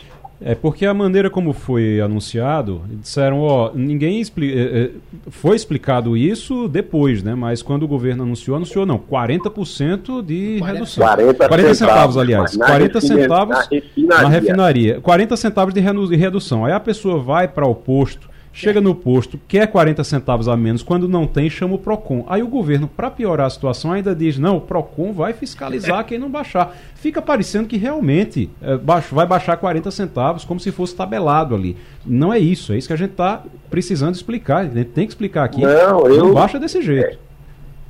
[0.45, 4.91] É porque a maneira como foi anunciado, disseram, ó, ninguém expli é, é,
[5.29, 7.35] foi explicado isso depois, né?
[7.35, 11.05] Mas quando o governo anunciou, anunciou não, 40% de 40, redução.
[11.05, 14.23] 40, 40 centavos, aliás, 40 centavos na refinaria.
[14.23, 15.01] na refinaria.
[15.01, 16.65] 40 centavos de redução.
[16.65, 20.83] Aí a pessoa vai para o posto Chega no posto, quer 40 centavos a menos,
[20.83, 22.27] quando não tem, chama o PROCON.
[22.29, 26.19] Aí o governo, para piorar a situação, ainda diz: não, o PROCON vai fiscalizar quem
[26.19, 26.77] não baixar.
[26.95, 31.79] Fica parecendo que realmente é, vai baixar 40 centavos, como se fosse tabelado ali.
[32.05, 34.59] Não é isso, é isso que a gente está precisando explicar.
[34.59, 35.63] A gente tem que explicar aqui.
[35.63, 37.17] Não, eu, não baixa desse jeito.
[37.17, 37.19] É,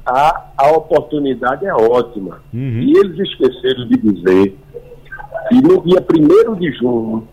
[0.06, 2.40] a, a oportunidade é ótima.
[2.54, 2.80] Uhum.
[2.80, 4.56] E eles esqueceram de dizer
[5.48, 6.04] que no dia
[6.48, 7.26] 1 de junho,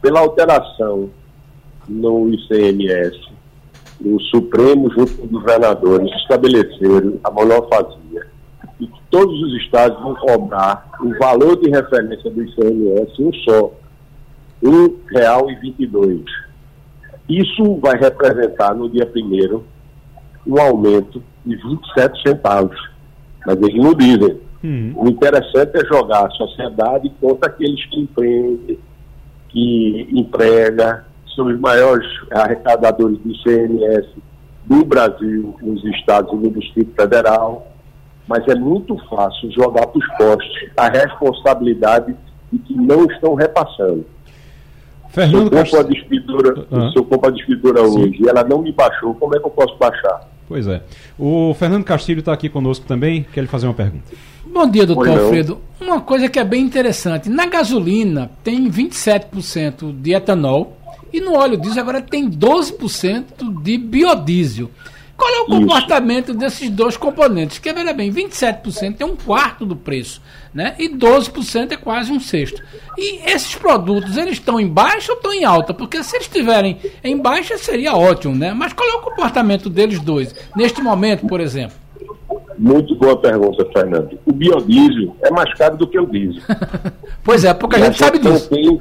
[0.00, 1.10] pela alteração
[1.88, 3.18] no ICMS,
[4.04, 8.26] o Supremo, junto com os governadores, estabeleceram a monofasia
[8.80, 13.72] e que todos os estados vão cobrar o valor de referência do ICMS um só,
[14.62, 16.24] R$ 1,22.
[17.28, 19.62] Isso vai representar no dia 1
[20.46, 22.90] um aumento de 27 centavos.
[23.46, 24.40] Mas eles não dizem.
[24.64, 24.92] Hum.
[24.96, 28.78] O interessante é jogar a sociedade contra aqueles que empreendem,
[29.48, 34.08] que emprega, são os maiores arrecadadores de ICMS
[34.66, 37.66] do Brasil, nos estados e no Distrito Federal,
[38.26, 42.14] mas é muito fácil jogar para os postos a responsabilidade
[42.52, 44.04] de que não estão repassando.
[45.08, 46.90] Fernando se eu compro a distribuidora, ah.
[46.90, 49.50] se eu compro a distribuidora hoje e ela não me baixou, como é que eu
[49.50, 50.28] posso baixar?
[50.48, 50.82] Pois é.
[51.18, 54.04] O Fernando Castilho está aqui conosco também, quer lhe fazer uma pergunta.
[54.46, 55.60] Bom dia, doutor Alfredo.
[55.80, 60.76] Uma coisa que é bem interessante: na gasolina tem 27% de etanol
[61.12, 64.70] e no óleo diesel agora tem 12% de biodiesel.
[65.22, 66.38] Qual é o comportamento Isso.
[66.38, 67.58] desses dois componentes?
[67.58, 70.20] Que veja bem, 27% é um quarto do preço,
[70.52, 70.74] né?
[70.80, 72.60] E 12% é quase um sexto.
[72.98, 75.72] E esses produtos, eles estão em baixa ou estão em alta?
[75.72, 78.52] Porque se eles estiverem em baixa seria ótimo, né?
[78.52, 81.76] Mas qual é o comportamento deles dois neste momento, por exemplo?
[82.58, 84.18] Muito boa pergunta, Fernando.
[84.26, 86.42] O biodiesel é mais caro do que o diesel.
[87.22, 88.48] pois é, porque a gente, sabe disso.
[88.48, 88.80] Tem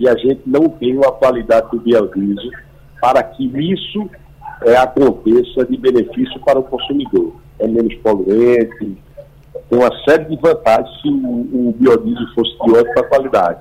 [0.00, 2.50] e a gente não tem uma qualidade do biodiesel
[3.02, 4.08] para que isso
[4.62, 7.34] é, aconteça de benefício para o consumidor.
[7.58, 8.96] É menos poluente,
[9.68, 13.60] tem uma série de vantagens se o, o biodiesel fosse de ótima qualidade.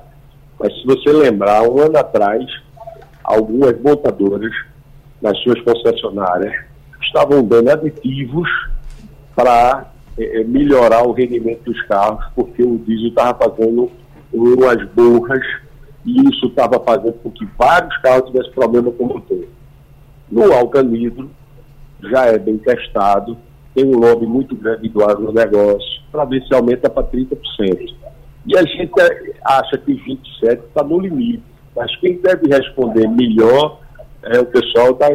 [0.58, 2.46] Mas se você lembrar, um ano atrás,
[3.22, 4.54] algumas montadoras
[5.22, 6.54] nas suas concessionárias
[7.02, 8.50] estavam dando aditivos
[9.36, 13.92] para é, melhorar o rendimento dos carros, porque o diesel estava fazendo
[14.34, 15.46] umas borras
[16.10, 19.46] e isso estava fazendo com que vários carros tivessem problema com o motor.
[20.32, 21.30] No alcanidro,
[22.02, 23.38] já é bem testado,
[23.76, 27.38] tem um lobby muito grande do agronegócio, para ver se aumenta para 30%.
[28.48, 28.92] E a gente
[29.46, 31.44] acha que 27% está no limite,
[31.76, 33.80] mas quem deve responder melhor
[34.24, 35.14] é o pessoal das,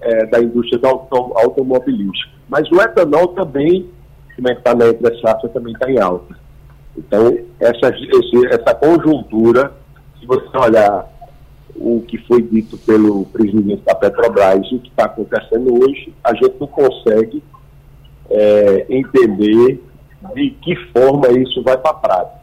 [0.00, 2.32] é, da indústria da auto, automobilística.
[2.48, 3.88] Mas o etanol também,
[4.34, 6.34] como é que está na também está em alta.
[6.96, 9.72] Então, essa, esse, essa conjuntura,
[10.22, 11.10] se você olhar
[11.74, 16.32] o que foi dito pelo presidente da Petrobras e o que está acontecendo hoje, a
[16.32, 17.42] gente não consegue
[18.30, 19.82] é, entender
[20.34, 22.42] de que forma isso vai para a prática.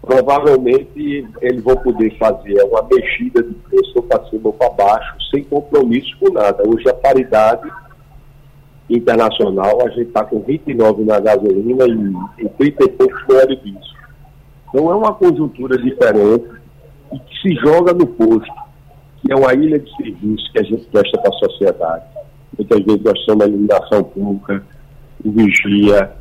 [0.00, 5.44] Provavelmente eles vão poder fazer uma mexida de preço para cima ou para baixo, sem
[5.44, 6.62] compromisso com nada.
[6.66, 7.68] Hoje a paridade
[8.88, 11.84] internacional, a gente está com 29 na gasolina
[12.38, 13.80] e, e 30 e poucos óleo diesel.
[14.68, 16.56] Então é uma conjuntura diferente
[17.16, 18.52] e que se joga no posto,
[19.20, 22.04] que é uma ilha de serviço que a gente presta para a sociedade.
[22.56, 24.62] Muitas vezes nós somos a iluminação pública,
[25.24, 26.12] o vigia,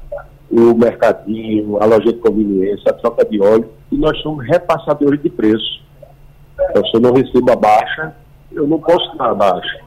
[0.49, 5.29] o mercadinho, a loja de conveniência, a troca de óleo, e nós somos repassadores de
[5.29, 5.84] preço.
[6.69, 8.15] Então, se eu não recebo a baixa,
[8.51, 9.79] eu não posso dar a baixa.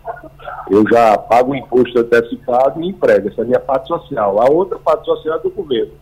[0.71, 3.29] Eu já pago o imposto antecipado e emprego.
[3.29, 4.40] Essa é a minha parte social.
[4.40, 5.92] A outra parte social é do governo.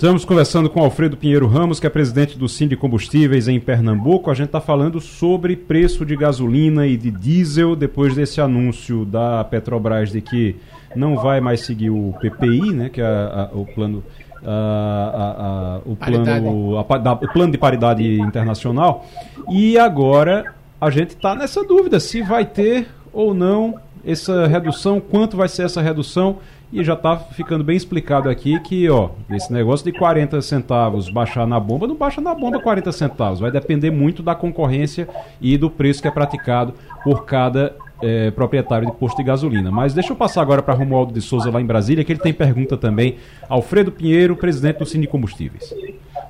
[0.00, 4.30] Estamos conversando com Alfredo Pinheiro Ramos, que é presidente do de Combustíveis em Pernambuco.
[4.30, 9.44] A gente está falando sobre preço de gasolina e de diesel depois desse anúncio da
[9.44, 10.56] Petrobras de que
[10.96, 14.02] não vai mais seguir o PPI, né, que é a, a, o plano
[14.42, 19.04] a, o, plano, o plano de paridade internacional.
[19.50, 25.36] E agora a gente está nessa dúvida se vai ter ou não essa redução, quanto
[25.36, 26.38] vai ser essa redução
[26.72, 31.46] e já está ficando bem explicado aqui que, ó, esse negócio de 40 centavos baixar
[31.46, 33.40] na bomba, não baixa na bomba 40 centavos.
[33.40, 35.08] Vai depender muito da concorrência
[35.40, 39.70] e do preço que é praticado por cada é, proprietário de posto de gasolina.
[39.70, 42.32] Mas deixa eu passar agora para Romualdo de Souza lá em Brasília, que ele tem
[42.32, 43.16] pergunta também.
[43.48, 45.74] Alfredo Pinheiro, presidente do Cine Combustíveis.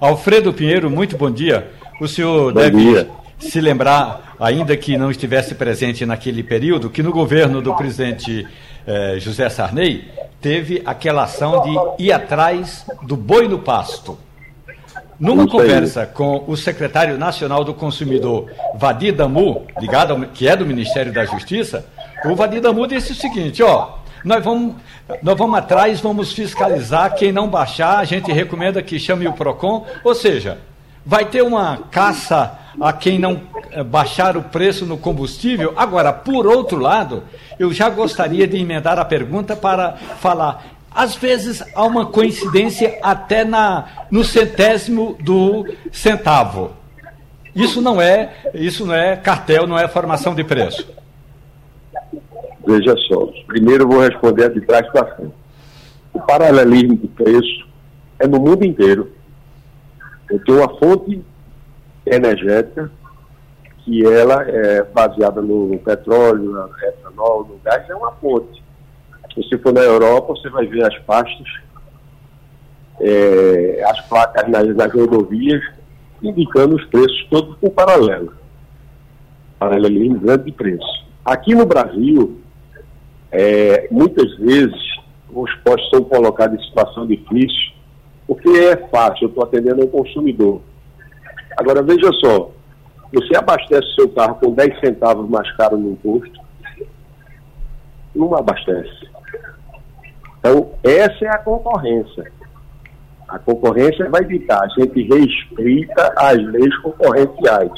[0.00, 1.68] Alfredo Pinheiro, muito bom dia.
[2.00, 3.10] O senhor bom deve dia.
[3.38, 8.46] se lembrar, ainda que não estivesse presente naquele período, que no governo do presidente
[8.90, 14.18] eh, José Sarney teve aquela ação de ir atrás do boi no pasto.
[15.18, 20.66] Numa conversa com o secretário nacional do consumidor, Vadir Damu, ligado ao, que é do
[20.66, 21.86] Ministério da Justiça,
[22.24, 24.74] o Vadir Damu disse o seguinte, ó, nós vamos,
[25.22, 29.86] nós vamos atrás, vamos fiscalizar, quem não baixar, a gente recomenda que chame o PROCON,
[30.02, 30.58] ou seja,
[31.06, 35.74] vai ter uma caça a quem não eh, baixar o preço no combustível.
[35.76, 37.22] Agora, por outro lado,
[37.58, 40.64] eu já gostaria de emendar a pergunta para falar.
[40.90, 46.72] Às vezes há uma coincidência até na, no centésimo do centavo.
[47.54, 50.88] Isso não é, isso não é cartel, não é formação de preço.
[52.66, 55.34] Veja só, primeiro eu vou responder de trás para frente.
[56.12, 57.68] O paralelismo de preço
[58.18, 59.10] é no mundo inteiro.
[60.30, 61.22] Eu tenho uma fonte
[62.06, 62.90] energética,
[63.84, 68.62] que ela é baseada no, petróleo, no etanol, no gás, é uma fonte.
[69.34, 71.46] Se você for na Europa, você vai ver as pastas,
[73.00, 75.62] é, as placas nas, nas rodovias,
[76.22, 78.34] indicando os preços todos por paralelo.
[79.58, 81.06] Paralelismo grande de preço.
[81.24, 82.40] Aqui no Brasil,
[83.30, 85.00] é, muitas vezes
[85.32, 87.72] os postos são colocados em situação difícil,
[88.26, 90.60] porque é fácil, eu estou atendendo ao consumidor.
[91.56, 92.50] Agora, veja só,
[93.12, 96.40] você abastece seu carro com 10 centavos mais caro no imposto,
[98.14, 99.08] não abastece.
[100.38, 102.32] Então, essa é a concorrência.
[103.28, 107.72] A concorrência vai ditar, a gente respeita as leis concorrenciais.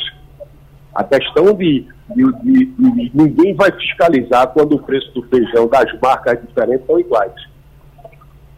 [0.94, 5.92] A questão de, de, de, de, ninguém vai fiscalizar quando o preço do feijão das
[6.00, 7.35] marcas diferentes são iguais.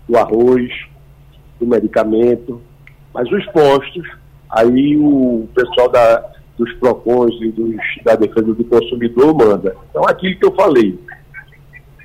[0.09, 0.71] Do arroz,
[1.59, 2.61] do medicamento,
[3.13, 4.07] mas os postos
[4.55, 6.25] aí o pessoal da,
[6.57, 9.77] dos PROCONs e dos, da defesa do consumidor manda.
[9.91, 10.99] Então, aquilo que eu falei,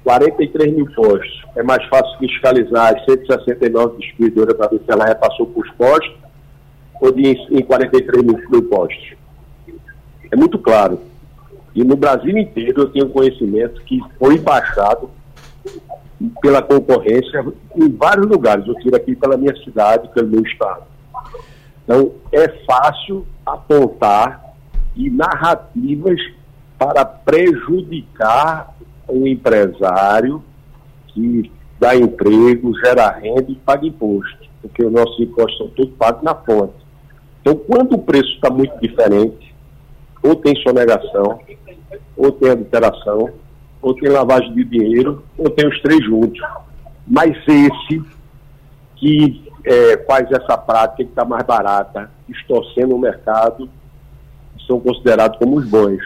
[0.04, 5.46] 43 mil postos, é mais fácil fiscalizar as 169 distribuidoras para ver se ela repassou
[5.46, 6.16] para os postos
[7.00, 9.14] ou de, em 43 mil, mil postos.
[10.32, 11.00] É muito claro.
[11.76, 15.10] E no Brasil inteiro eu tenho conhecimento que foi baixado
[16.42, 17.46] pela concorrência
[17.76, 18.68] em vários lugares.
[18.68, 20.84] Eu tiro aqui pela minha cidade, pelo meu estado.
[21.90, 24.54] Então, é fácil apontar
[24.96, 26.22] e narrativas
[26.78, 28.76] para prejudicar
[29.08, 30.44] o empresário
[31.08, 36.22] que dá emprego, gera renda e paga imposto, porque os nossos impostos são todos pagos
[36.22, 36.76] na fonte.
[37.42, 39.56] Então, quando o preço está muito diferente,
[40.22, 41.40] ou tem sonegação,
[42.16, 43.32] ou tem adulteração,
[43.82, 46.40] ou tem lavagem de dinheiro, ou tem os três juntos.
[47.08, 48.04] Mas esse
[48.98, 53.70] que é, faz essa prática que está mais barata, distorcendo o mercado,
[54.66, 56.02] são considerados como os bons.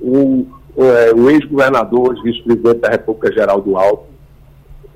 [0.00, 0.46] O,
[0.76, 4.06] é, o ex-governador, vice-presidente da República Geral do Alto,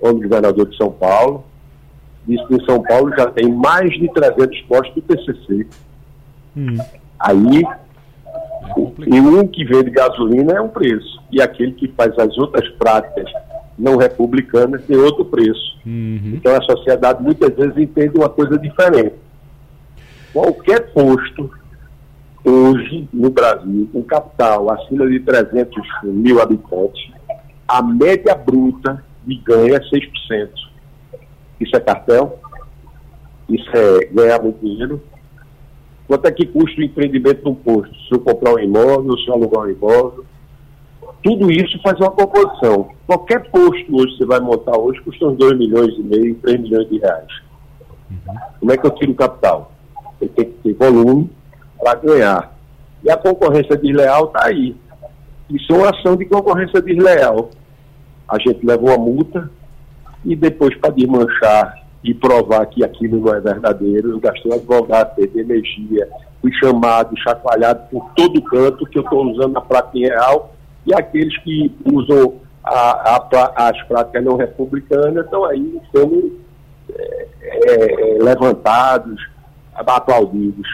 [0.01, 1.45] homem governador de São Paulo,
[2.26, 5.66] disse que em São Paulo já tem mais de 300 postos do PCC.
[6.57, 6.76] Hum.
[7.18, 7.89] Aí, é
[9.07, 13.31] e um que vende gasolina é um preço, e aquele que faz as outras práticas
[13.79, 15.79] não republicanas tem outro preço.
[15.87, 16.33] Uhum.
[16.35, 19.14] Então a sociedade muitas vezes entende uma coisa diferente.
[20.33, 21.51] Qualquer posto
[22.45, 27.11] hoje no Brasil, com capital acima de 300 mil habitantes,
[27.66, 30.49] a média bruta de ganho é 6%.
[31.61, 32.41] Isso é cartel?
[33.49, 35.03] Isso é ganhar muito dinheiro?
[36.07, 37.95] Quanto é que custa o empreendimento de um posto?
[38.07, 40.24] Se eu comprar um imóvel, se eu alugar um imóvel?
[41.22, 42.88] Tudo isso faz uma composição.
[43.06, 46.88] Qualquer posto hoje você vai montar hoje custa uns 2 milhões e meio, 3 milhões
[46.88, 47.28] de reais.
[48.10, 48.34] Uhum.
[48.60, 49.72] Como é que eu tiro capital?
[50.18, 51.30] Você tem que ter volume
[51.78, 52.56] para ganhar.
[53.02, 54.76] E a concorrência desleal está aí.
[55.50, 57.50] Isso é uma ação de concorrência desleal.
[58.28, 59.50] A gente leva uma multa
[60.24, 65.40] e depois, para desmanchar e provar que aquilo não é verdadeiro, eu gastei advogado, perdi
[65.40, 66.08] energia,
[66.40, 70.54] fui chamado, chacoalhado por todo canto que eu estou usando a prática real
[70.89, 76.41] e aqueles que usam a, a, as práticas não republicanas estão aí sendo
[76.91, 79.20] é, é, é, levantados,
[79.74, 80.66] aplaudidos.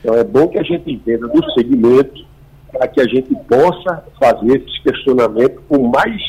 [0.00, 2.24] Então é bom que a gente entenda do segmento
[2.70, 6.22] para que a gente possa fazer esses questionamentos com mais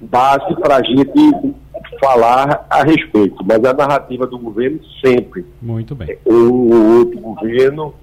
[0.00, 1.54] base para a gente
[2.00, 3.44] falar a respeito.
[3.44, 5.46] Mas a narrativa do governo sempre.
[5.62, 6.18] Muito bem.
[6.24, 7.94] O, o outro governo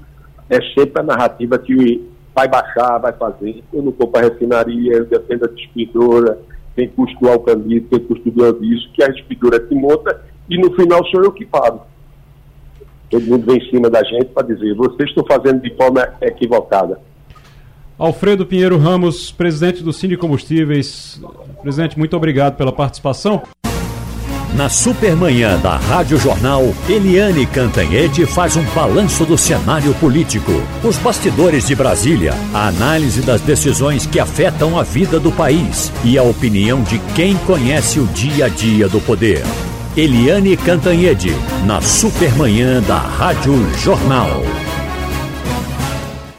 [0.50, 3.64] é sempre a narrativa que vai baixar, vai fazer.
[3.74, 6.40] Eu não compro a refinaria, eu defendo a distribuidora,
[6.76, 10.74] tem custo do alcanido, tem custo do aviso, que a distribuidora te monta e no
[10.76, 11.82] final sou eu que pago.
[13.10, 17.00] Todo mundo vem em cima da gente para dizer, vocês estão fazendo de forma equivocada.
[17.98, 21.22] Alfredo Pinheiro Ramos, presidente do Cine Combustíveis.
[21.62, 23.44] Presidente, muito obrigado pela participação.
[24.56, 30.52] Na Supermanhã da Rádio Jornal, Eliane Cantanhede faz um balanço do cenário político,
[30.84, 36.18] os bastidores de Brasília, a análise das decisões que afetam a vida do país e
[36.18, 39.42] a opinião de quem conhece o dia a dia do poder.
[39.96, 41.32] Eliane Cantanhede,
[41.66, 44.42] na Supermanhã da Rádio Jornal.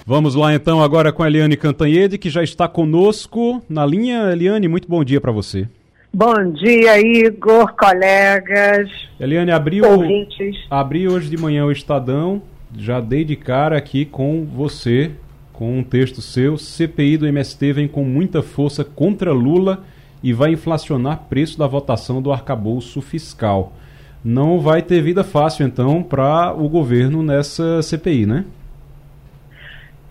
[0.04, 4.30] Vamos lá então agora com a Eliane Cantanhede, que já está conosco na linha.
[4.32, 5.66] Eliane, muito bom dia para você.
[6.14, 8.90] Bom dia, Igor, colegas.
[9.18, 9.82] Eliane, abriu,
[10.68, 12.42] abri hoje de manhã o Estadão,
[12.76, 15.12] já dei de cara aqui com você,
[15.54, 16.58] com um texto seu.
[16.58, 19.84] CPI do MST vem com muita força contra Lula
[20.22, 23.72] e vai inflacionar preço da votação do arcabouço fiscal.
[24.22, 28.44] Não vai ter vida fácil, então, para o governo nessa CPI, né?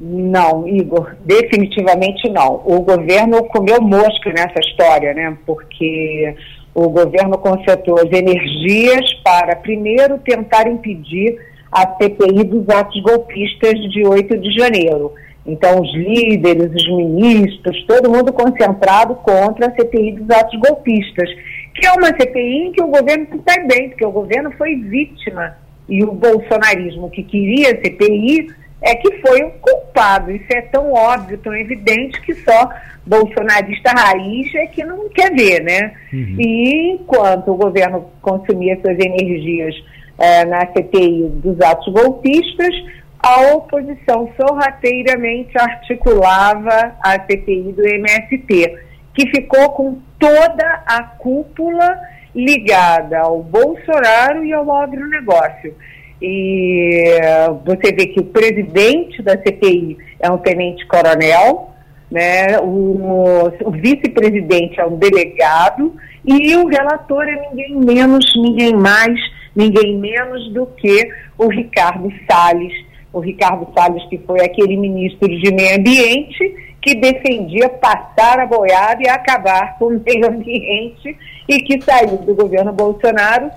[0.03, 2.63] Não, Igor, definitivamente não.
[2.65, 5.37] O governo comeu mosca nessa história, né?
[5.45, 6.35] Porque
[6.73, 11.37] o governo concentrou as energias para, primeiro, tentar impedir
[11.71, 15.13] a CPI dos atos golpistas de 8 de janeiro.
[15.45, 21.29] Então, os líderes, os ministros, todo mundo concentrado contra a CPI dos atos golpistas,
[21.75, 25.55] que é uma CPI em que o governo está bem, porque o governo foi vítima
[25.87, 28.47] e o bolsonarismo que queria a CPI
[28.81, 30.31] é que foi o culpado.
[30.31, 32.69] Isso é tão óbvio, tão evidente que só
[33.05, 35.93] bolsonarista raiz é que não quer ver, né?
[36.11, 36.35] Uhum.
[36.39, 39.75] E enquanto o governo consumia suas energias
[40.17, 42.73] é, na CPI dos atos golpistas,
[43.19, 48.79] a oposição sorrateiramente articulava a CPI do MST,
[49.13, 51.99] que ficou com toda a cúpula
[52.33, 55.75] ligada ao Bolsonaro e ao agronegócio.
[56.21, 57.19] E
[57.65, 61.71] você vê que o presidente da CPI é um tenente-coronel,
[62.11, 62.59] né?
[62.59, 69.19] o, o vice-presidente é um delegado e o relator é ninguém menos, ninguém mais,
[69.55, 72.73] ninguém menos do que o Ricardo Salles.
[73.11, 79.01] O Ricardo Salles, que foi aquele ministro de meio ambiente que defendia passar a boiada
[79.03, 81.15] e acabar com o meio ambiente
[81.47, 83.51] e que saiu do governo Bolsonaro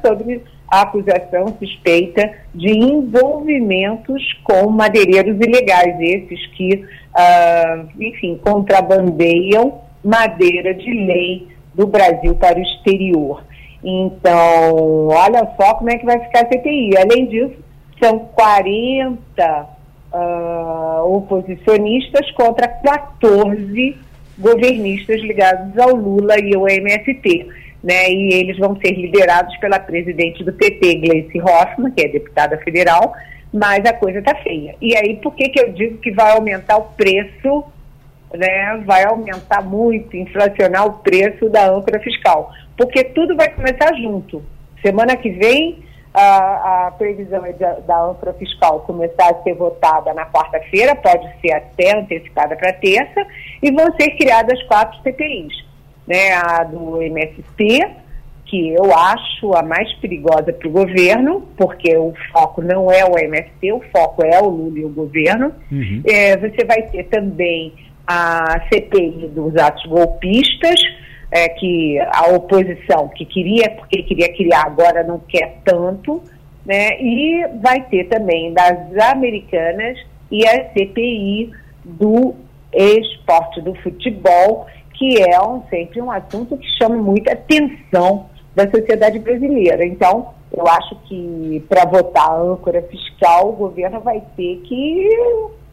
[0.74, 10.90] sobre acusação suspeita de envolvimentos com madeireiros ilegais, esses que, uh, enfim, contrabandeiam madeira de
[10.90, 13.44] lei do Brasil para o exterior.
[13.82, 16.96] Então, olha só como é que vai ficar a CPI.
[16.96, 17.54] Além disso,
[18.02, 19.66] são 40 uh,
[20.12, 23.96] ah, oposicionistas contra 14
[24.38, 27.46] governistas ligados ao Lula e ao MST.
[27.84, 32.56] Né, e eles vão ser liderados pela presidente do PT, Gleice Hoffmann, que é deputada
[32.64, 33.12] federal,
[33.52, 34.74] mas a coisa está feia.
[34.80, 37.62] E aí, por que, que eu digo que vai aumentar o preço,
[38.32, 42.50] né, vai aumentar muito, inflacionar o preço da âncora fiscal?
[42.74, 44.42] Porque tudo vai começar junto.
[44.80, 50.14] Semana que vem, a, a previsão é de, da âncora fiscal começar a ser votada
[50.14, 53.26] na quarta-feira, pode ser até antecipada para terça,
[53.62, 55.63] e vão ser criadas quatro CPIs
[56.06, 57.86] né, a do MST,
[58.46, 63.18] que eu acho a mais perigosa para o governo, porque o foco não é o
[63.18, 65.52] MST, o foco é o Lula e o governo.
[65.72, 66.02] Uhum.
[66.06, 67.72] É, você vai ter também
[68.06, 70.80] a CPI dos atos golpistas,
[71.30, 76.22] é, que a oposição que queria, porque queria criar, agora não quer tanto,
[76.64, 77.00] né?
[77.00, 79.98] E vai ter também das americanas
[80.30, 81.50] e a CPI
[81.84, 82.34] do
[82.72, 89.18] esporte do futebol, que é um, sempre um assunto que chama muita atenção da sociedade
[89.18, 89.84] brasileira.
[89.84, 95.08] Então, eu acho que para votar a âncora fiscal, o governo vai ter que,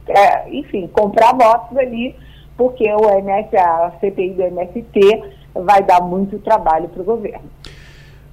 [0.07, 2.15] é, enfim, comprar votos ali,
[2.57, 7.45] porque o MS, a CPI do MST vai dar muito trabalho para o governo.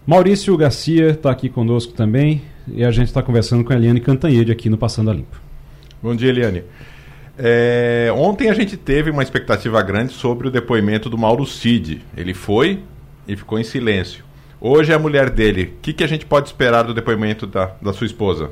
[0.06, 4.50] Maurício Garcia está aqui conosco também e a gente está conversando com a Eliane Cantanhede
[4.50, 5.38] aqui no Passando a Limpo.
[6.02, 6.64] Bom dia, Eliane.
[7.38, 12.04] É, ontem a gente teve uma expectativa grande sobre o depoimento do Mauro Cid.
[12.16, 12.80] Ele foi
[13.28, 14.24] e ficou em silêncio.
[14.60, 15.74] Hoje é a mulher dele.
[15.78, 18.50] O que, que a gente pode esperar do depoimento da, da sua esposa?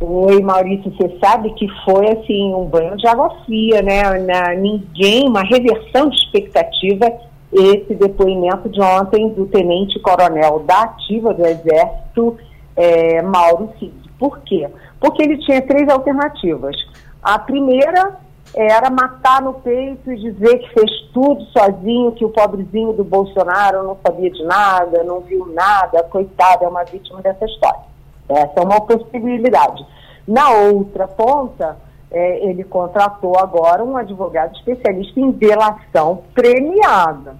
[0.00, 4.02] Oi, Maurício, você sabe que foi assim um banho de água fria, né?
[4.20, 7.12] Na, ninguém, uma reversão de expectativa
[7.52, 12.38] esse depoimento de ontem do tenente coronel da ativa do Exército,
[12.76, 13.92] é, Mauro Cid.
[14.18, 14.68] Por quê?
[15.00, 16.76] Porque ele tinha três alternativas.
[17.22, 18.16] A primeira
[18.54, 23.82] era matar no peito e dizer que fez tudo sozinho, que o pobrezinho do Bolsonaro
[23.82, 27.80] não sabia de nada, não viu nada, coitado, é uma vítima dessa história.
[28.28, 29.84] Essa é uma possibilidade.
[30.26, 31.76] Na outra ponta,
[32.10, 37.36] é, ele contratou agora um advogado especialista em delação premiada,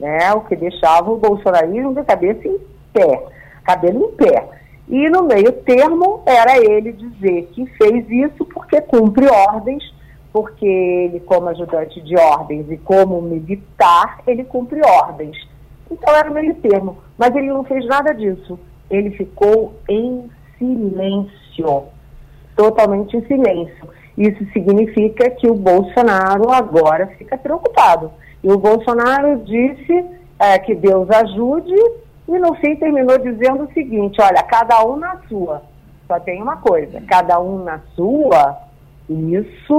[0.00, 2.58] né, o que deixava o bolsonarismo de cabeça em
[2.92, 3.24] pé,
[3.64, 4.48] cabelo em pé.
[4.88, 9.82] E no meio termo era ele dizer que fez isso porque cumpre ordens,
[10.32, 15.36] porque ele, como ajudante de ordens e como militar, ele cumpre ordens.
[15.90, 16.98] Então era o meio termo.
[17.18, 18.58] Mas ele não fez nada disso.
[18.88, 21.84] Ele ficou em silêncio,
[22.54, 23.88] totalmente em silêncio.
[24.16, 28.12] Isso significa que o Bolsonaro agora fica preocupado.
[28.42, 30.04] E o Bolsonaro disse
[30.38, 31.74] é, que Deus ajude
[32.28, 35.62] e no fim terminou dizendo o seguinte: olha, cada um na sua.
[36.06, 38.58] Só tem uma coisa: cada um na sua.
[39.08, 39.78] Isso,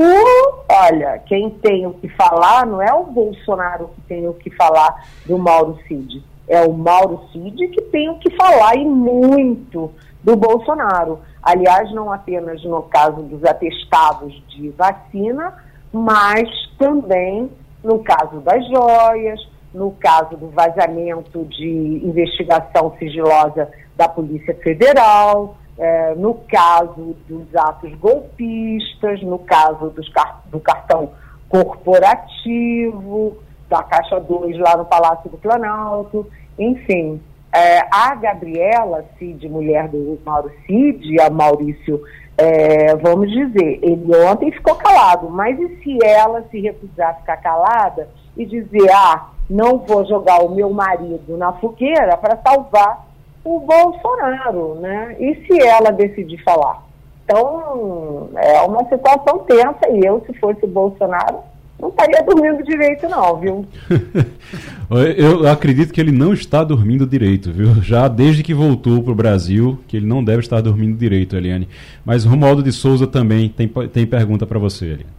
[0.72, 5.06] olha, quem tem o que falar não é o Bolsonaro que tem o que falar
[5.26, 6.24] do Mauro Cid.
[6.48, 9.92] É o Mauro Cid que tem o que falar e muito
[10.24, 11.20] do Bolsonaro.
[11.44, 15.54] Aliás, não apenas no caso dos atestados de vacina,
[15.92, 17.52] mas também
[17.84, 19.40] no caso das joias,
[19.74, 27.94] no caso do vazamento de investigação sigilosa da Polícia Federal, é, no caso dos atos
[27.96, 30.12] golpistas, no caso dos,
[30.48, 31.12] do cartão
[31.50, 33.38] corporativo,
[33.70, 37.22] da Caixa 2 lá no Palácio do Planalto, enfim.
[37.54, 42.02] É, a Gabriela Cid, mulher do Mauro Cid, a Maurício,
[42.38, 47.38] é, vamos dizer, ele ontem ficou calado, mas e se ela se recusar a ficar
[47.38, 53.08] calada e dizer, ah, não vou jogar o meu marido na fogueira para salvar
[53.44, 55.16] o Bolsonaro, né?
[55.20, 56.86] E se ela decidir falar?
[57.24, 61.40] Então, é uma situação tensa e eu, se fosse o Bolsonaro,
[61.80, 63.66] não estaria dormindo direito, não, viu?
[65.16, 67.82] eu acredito que ele não está dormindo direito, viu?
[67.82, 71.68] Já desde que voltou para o Brasil, que ele não deve estar dormindo direito, Eliane.
[72.04, 75.18] Mas Romualdo de Souza também tem, tem pergunta para você, Eliane.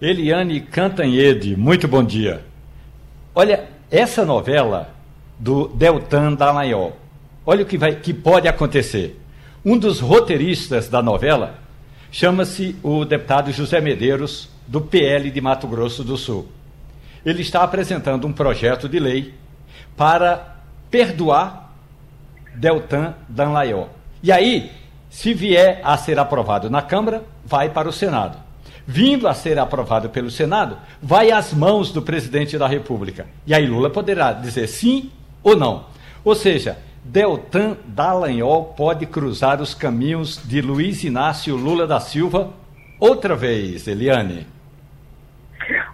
[0.00, 2.42] Eliane Cantanhede, muito bom dia.
[3.38, 4.94] Olha, essa novela
[5.38, 6.96] do Deltan Dallagnol,
[7.44, 9.20] olha o que, vai, que pode acontecer.
[9.62, 11.58] Um dos roteiristas da novela
[12.10, 16.48] chama-se o deputado José Medeiros, do PL de Mato Grosso do Sul.
[17.26, 19.34] Ele está apresentando um projeto de lei
[19.94, 20.56] para
[20.90, 21.74] perdoar
[22.54, 23.90] Deltan Danlaiol.
[24.22, 24.72] E aí,
[25.10, 28.45] se vier a ser aprovado na Câmara, vai para o Senado.
[28.86, 33.26] Vindo a ser aprovado pelo Senado, vai às mãos do presidente da República.
[33.46, 35.10] E aí Lula poderá dizer sim
[35.42, 35.86] ou não.
[36.24, 42.50] Ou seja, Deltan Dallagnol pode cruzar os caminhos de Luiz Inácio Lula da Silva
[43.00, 44.46] outra vez, Eliane.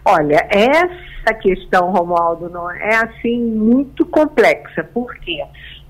[0.05, 4.85] Olha, essa questão, Romualdo, não é assim muito complexa.
[4.85, 5.43] Por quê?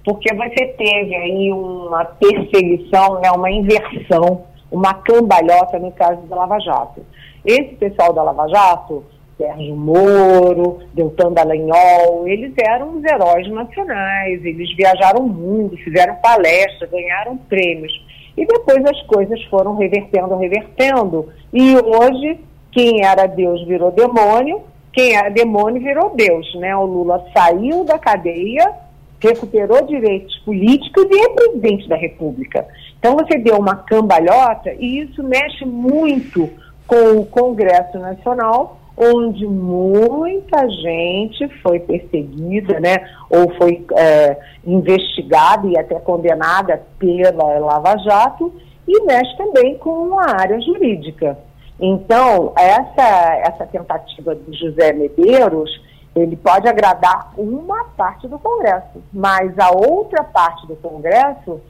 [0.05, 6.59] Porque você teve aí uma perseguição, né, uma inversão, uma cambalhota no caso da Lava
[6.59, 7.05] Jato.
[7.45, 9.05] Esse pessoal da Lava Jato,
[9.37, 16.91] Sérgio Moro, Deltan Dallagnol, eles eram os heróis nacionais, eles viajaram o mundo, fizeram palestras,
[16.91, 17.93] ganharam prêmios.
[18.37, 21.29] E depois as coisas foram revertendo, revertendo.
[21.53, 24.63] E hoje quem era Deus virou demônio,
[24.93, 26.75] quem era demônio virou Deus, né?
[26.75, 28.73] O Lula saiu da cadeia,
[29.21, 32.67] recuperou direitos políticos e é presidente da República.
[33.03, 36.49] Então você deu uma cambalhota e isso mexe muito
[36.87, 42.99] com o Congresso Nacional, onde muita gente foi perseguida, né,
[43.29, 48.55] ou foi é, investigada e até condenada pela Lava Jato,
[48.87, 51.37] e mexe também com a área jurídica.
[51.81, 55.71] Então, essa, essa tentativa do José Medeiros,
[56.15, 61.61] ele pode agradar uma parte do Congresso, mas a outra parte do Congresso,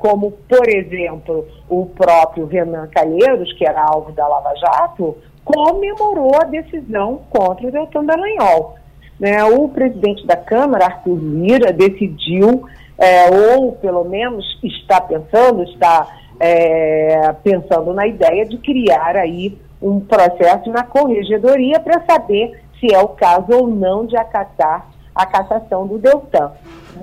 [0.00, 6.44] como, por exemplo, o próprio Renan Calheiros, que era alvo da Lava Jato, comemorou a
[6.44, 8.76] decisão contra o Deltan Dallagnol.
[9.18, 9.42] Né?
[9.44, 12.64] O presidente da Câmara, Arthur Lira, decidiu,
[12.96, 16.06] é, ou pelo menos está pensando, está
[16.38, 22.98] é, pensando na ideia de criar aí um processo na corregedoria para saber se é
[22.98, 26.52] o caso ou não de acatar a cassação do Deltan.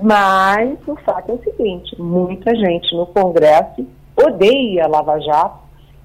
[0.02, 3.86] Mas o fato é o seguinte: muita gente no Congresso
[4.16, 5.58] odeia Lava Jato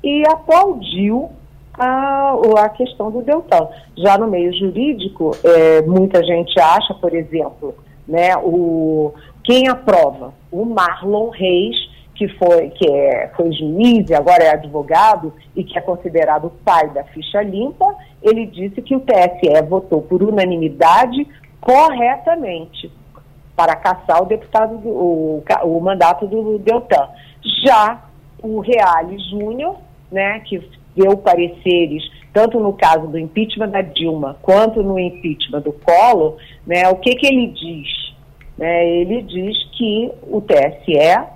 [0.04, 1.30] e aplaudiu
[1.74, 3.68] a, a questão do Deltan.
[3.98, 7.76] Já no meio jurídico, é, muita gente acha, por exemplo,
[8.08, 9.14] né, o,
[9.44, 10.34] quem aprova?
[10.52, 15.76] O Marlon Reis que foi, que é, foi juiz e agora é advogado e que
[15.76, 21.28] é considerado o pai da ficha limpa, ele disse que o TSE votou por unanimidade
[21.60, 22.92] corretamente
[23.62, 27.10] para caçar o deputado do, o, o mandato do Deltan.
[27.64, 28.06] Já
[28.42, 29.78] o Reale Júnior,
[30.12, 30.60] né, que
[30.96, 32.04] deu pareceres
[32.34, 37.14] tanto no caso do impeachment da Dilma quanto no impeachment do Collor, né, o que,
[37.14, 37.88] que ele diz?
[38.58, 41.28] Né, ele diz que o TSE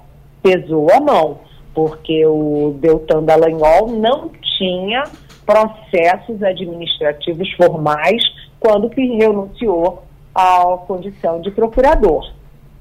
[0.42, 1.42] pesou a mão,
[1.76, 5.04] porque o Deltan Dallagnol não tinha
[5.46, 8.24] processos administrativos formais
[8.60, 10.06] quando que renunciou
[10.36, 12.30] à condição de procurador.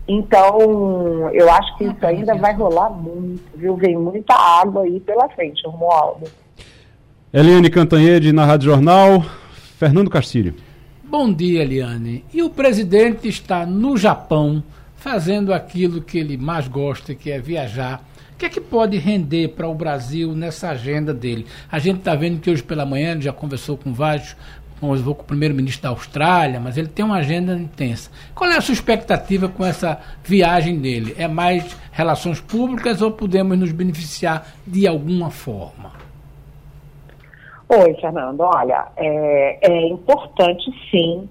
[0.06, 3.76] Então, eu acho que isso ainda vai rolar muito, viu?
[3.76, 6.26] Vem muita água aí pela frente, Romualdo.
[7.32, 9.24] Eliane Cantanhede na Rádio Jornal,
[9.78, 10.54] Fernando Castilho.
[11.02, 12.24] Bom dia, Eliane.
[12.34, 14.62] E o presidente está no Japão
[14.96, 18.02] fazendo aquilo que ele mais gosta, que é viajar.
[18.32, 21.46] O que é que pode render para o Brasil nessa agenda dele?
[21.70, 24.34] A gente está vendo que hoje pela manhã ele já conversou com vários,
[24.80, 28.10] com o primeiro-ministro da Austrália, mas ele tem uma agenda intensa.
[28.34, 31.14] Qual é a sua expectativa com essa viagem dele?
[31.18, 35.92] É mais relações públicas ou podemos nos beneficiar de alguma forma?
[37.68, 38.40] Oi, Fernando.
[38.40, 41.28] Olha, é, é importante sim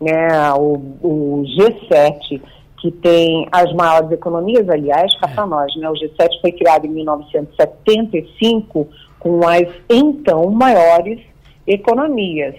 [0.00, 2.40] né, o, o G7
[2.84, 5.88] que tem as maiores economias, aliás, cá para nós, né?
[5.88, 8.86] O G7 foi criado em 1975
[9.18, 11.18] com as então maiores
[11.66, 12.54] economias.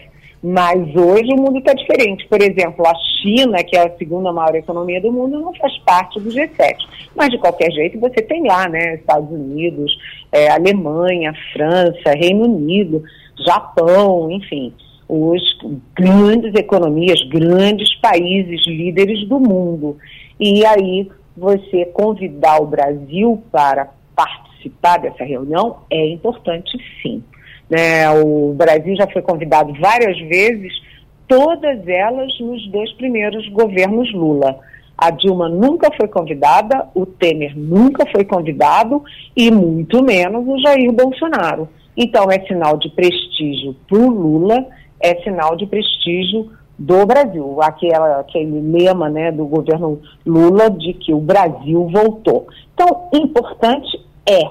[0.47, 2.27] Mas hoje o mundo está diferente.
[2.27, 6.19] Por exemplo, a China, que é a segunda maior economia do mundo, não faz parte
[6.19, 6.75] do G7.
[7.15, 8.93] Mas, de qualquer jeito, você tem lá, né?
[8.93, 9.97] Estados Unidos,
[10.31, 13.01] é, Alemanha, França, Reino Unido,
[13.43, 14.71] Japão, enfim
[15.07, 15.41] os
[15.95, 19.97] grandes economias, grandes países líderes do mundo.
[20.39, 27.23] E aí você convidar o Brasil para participar dessa reunião é importante sim.
[27.69, 28.09] Né?
[28.11, 30.73] O Brasil já foi convidado várias vezes,
[31.27, 34.59] todas elas nos dois primeiros governos Lula.
[34.97, 39.03] A Dilma nunca foi convidada, o Temer nunca foi convidado
[39.35, 41.67] e muito menos o Jair Bolsonaro.
[41.97, 44.65] Então é sinal de prestígio para o Lula
[44.99, 47.61] é sinal de prestígio do Brasil.
[47.61, 52.47] Aquela, aquele lema né, do governo Lula de que o Brasil voltou.
[52.73, 54.41] Então, importante é,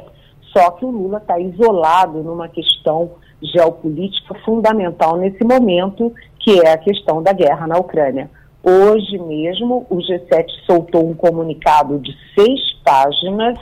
[0.57, 3.11] só que o Lula está isolado numa questão
[3.43, 8.31] geopolítica fundamental nesse momento, que é a questão da guerra na Ucrânia.
[8.63, 13.59] Hoje mesmo, o G7 soltou um comunicado de seis páginas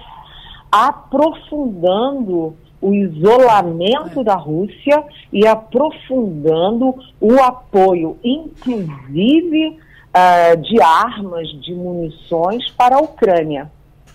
[0.71, 12.71] aprofundando o isolamento da Rússia e aprofundando o apoio, inclusive uh, de armas, de munições
[12.73, 13.71] para a Ucrânia.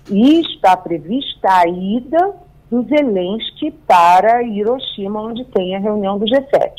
[0.10, 6.72] E está prevista a ida do Zelensky para Hiroshima, onde tem a reunião do G7.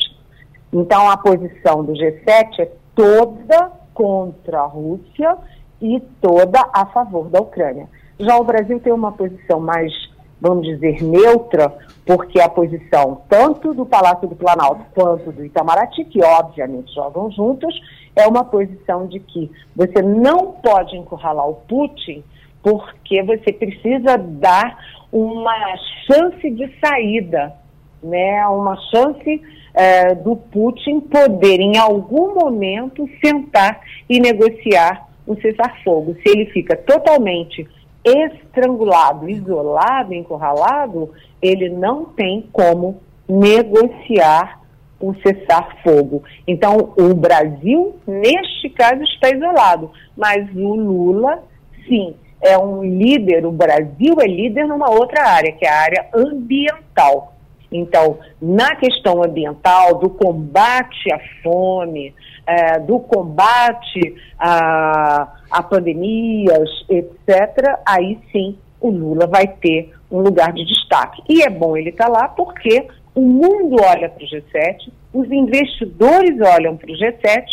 [0.71, 5.37] Então, a posição do G7 é toda contra a Rússia
[5.81, 7.87] e toda a favor da Ucrânia.
[8.19, 9.91] Já o Brasil tem uma posição mais,
[10.39, 11.73] vamos dizer, neutra,
[12.05, 17.73] porque a posição tanto do Palácio do Planalto quanto do Itamaraty, que obviamente jogam juntos,
[18.15, 22.23] é uma posição de que você não pode encurralar o Putin
[22.61, 24.77] porque você precisa dar
[25.11, 27.53] uma chance de saída,
[28.01, 28.45] né?
[28.47, 29.41] uma chance
[29.73, 36.15] é, do Putin poder, em algum momento, sentar e negociar o cessar-fogo.
[36.23, 37.67] Se ele fica totalmente
[38.03, 44.59] estrangulado, isolado, encurralado, ele não tem como negociar
[44.99, 46.23] o cessar-fogo.
[46.47, 51.43] Então, o Brasil, neste caso, está isolado, mas o Lula,
[51.87, 56.07] sim, é um líder, o Brasil é líder numa outra área, que é a área
[56.13, 57.33] ambiental.
[57.71, 62.15] Então, na questão ambiental, do combate à fome,
[62.47, 70.51] é, do combate a, a pandemias, etc., aí sim o Lula vai ter um lugar
[70.53, 71.21] de destaque.
[71.29, 75.29] E é bom ele estar tá lá porque o mundo olha para o G7, os
[75.31, 77.43] investidores olham para o G7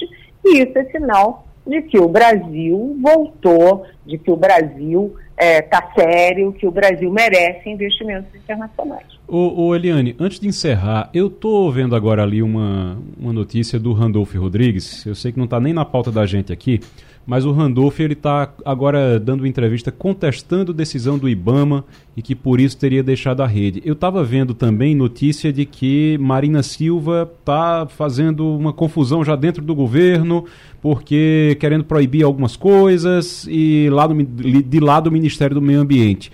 [0.45, 6.01] e isso é sinal de que o Brasil voltou, de que o Brasil está é,
[6.01, 9.07] sério, que o Brasil merece investimentos internacionais.
[9.29, 13.93] Ô, ô, Eliane, antes de encerrar, eu estou vendo agora ali uma, uma notícia do
[13.93, 15.05] Randolph Rodrigues.
[15.05, 16.81] Eu sei que não está nem na pauta da gente aqui,
[17.27, 21.85] mas o Randolph ele está agora dando entrevista contestando decisão do IBAMA
[22.17, 23.83] e que por isso teria deixado a rede.
[23.85, 29.63] Eu estava vendo também notícia de que Marina Silva está fazendo uma confusão já dentro
[29.63, 30.45] do governo,
[30.81, 36.31] porque querendo proibir algumas coisas e lá no, de lá do Ministério do Meio Ambiente.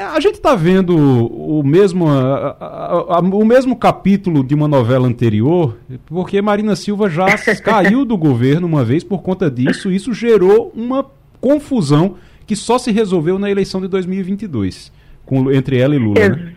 [0.00, 5.06] A gente está vendo o mesmo, a, a, a, o mesmo capítulo de uma novela
[5.06, 7.26] anterior, porque Marina Silva já
[7.62, 9.90] caiu do governo uma vez por conta disso.
[9.90, 11.06] Isso gerou uma
[11.40, 12.16] confusão
[12.46, 14.92] que só se resolveu na eleição de 2022,
[15.24, 16.18] com, entre ela e Lula.
[16.18, 16.54] Ex né?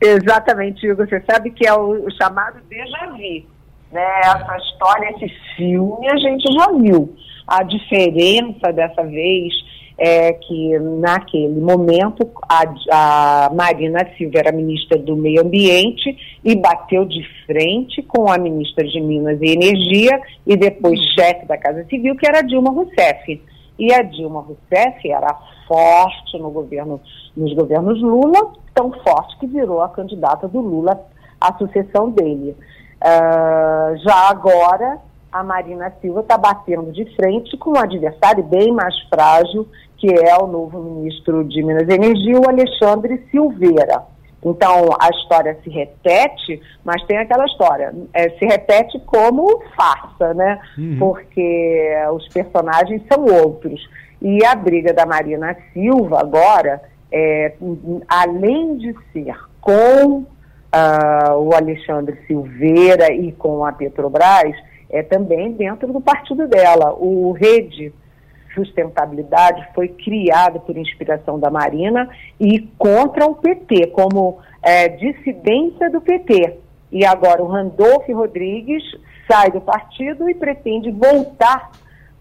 [0.00, 1.06] Exatamente, Hugo.
[1.06, 3.46] Você sabe que é o, o chamado déjà vu.
[3.90, 4.20] Né?
[4.20, 7.16] Essa história, esse filme, a gente já viu.
[7.46, 9.52] A diferença dessa vez
[9.96, 17.04] é que naquele momento a, a, Marina Silva era ministra do Meio Ambiente e bateu
[17.04, 21.04] de frente com a ministra de Minas e Energia e depois hum.
[21.14, 23.40] chefe da Casa Civil, que era Dilma Rousseff.
[23.78, 25.36] E a Dilma Rousseff era
[25.66, 27.00] forte no governo,
[27.36, 31.00] nos governos Lula, tão forte que virou a candidata do Lula
[31.40, 32.56] à sucessão dele.
[32.96, 34.98] Uh, já agora,
[35.34, 40.36] a Marina Silva está batendo de frente com um adversário bem mais frágil, que é
[40.36, 44.02] o novo ministro de Minas e Energia, o Alexandre Silveira.
[44.44, 50.60] Então, a história se repete, mas tem aquela história, é, se repete como farsa, né?
[50.78, 50.98] Uhum.
[51.00, 53.88] Porque os personagens são outros.
[54.22, 56.80] E a briga da Marina Silva agora,
[57.10, 57.54] é,
[58.08, 60.18] além de ser com
[60.74, 64.54] uh, o Alexandre Silveira e com a Petrobras,
[64.94, 66.94] é também dentro do partido dela.
[66.94, 67.92] O Rede
[68.54, 76.00] Sustentabilidade foi criado por inspiração da Marina e contra o PT, como é, dissidência do
[76.00, 76.58] PT.
[76.92, 78.84] E agora o Randolph Rodrigues
[79.28, 81.72] sai do partido e pretende voltar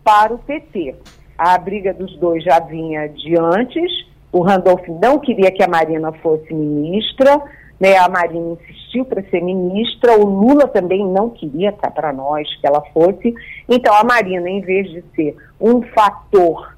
[0.04, 0.96] para o PT.
[1.38, 3.92] A briga dos dois já vinha de antes.
[4.32, 7.40] O Randolph não queria que a Marina fosse ministra,
[7.84, 12.48] né, a Marina insistiu para ser ministra, o Lula também não queria cá para nós
[12.56, 13.36] que ela fosse.
[13.68, 16.78] Então, a Marina, em vez de ser um fator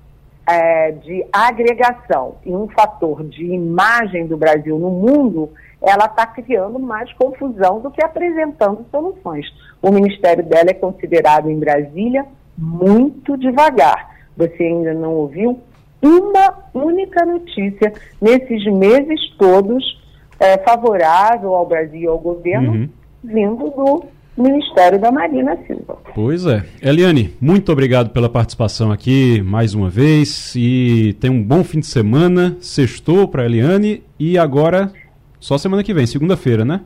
[0.49, 6.79] é, de agregação e um fator de imagem do Brasil no mundo, ela está criando
[6.79, 9.45] mais confusão do que apresentando soluções.
[9.83, 12.25] O ministério dela é considerado em Brasília
[12.57, 14.09] muito devagar.
[14.35, 15.59] Você ainda não ouviu
[16.01, 20.03] uma única notícia nesses meses todos
[20.39, 22.89] é, favorável ao Brasil e ao governo, uhum.
[23.23, 24.05] vindo do
[24.37, 25.97] Ministério da Marina Silva.
[26.13, 26.63] Pois é.
[26.81, 31.85] Eliane, muito obrigado pela participação aqui mais uma vez e tenha um bom fim de
[31.85, 32.57] semana.
[32.59, 34.91] Sextou para Eliane e agora
[35.39, 36.81] só semana que vem, segunda-feira, né?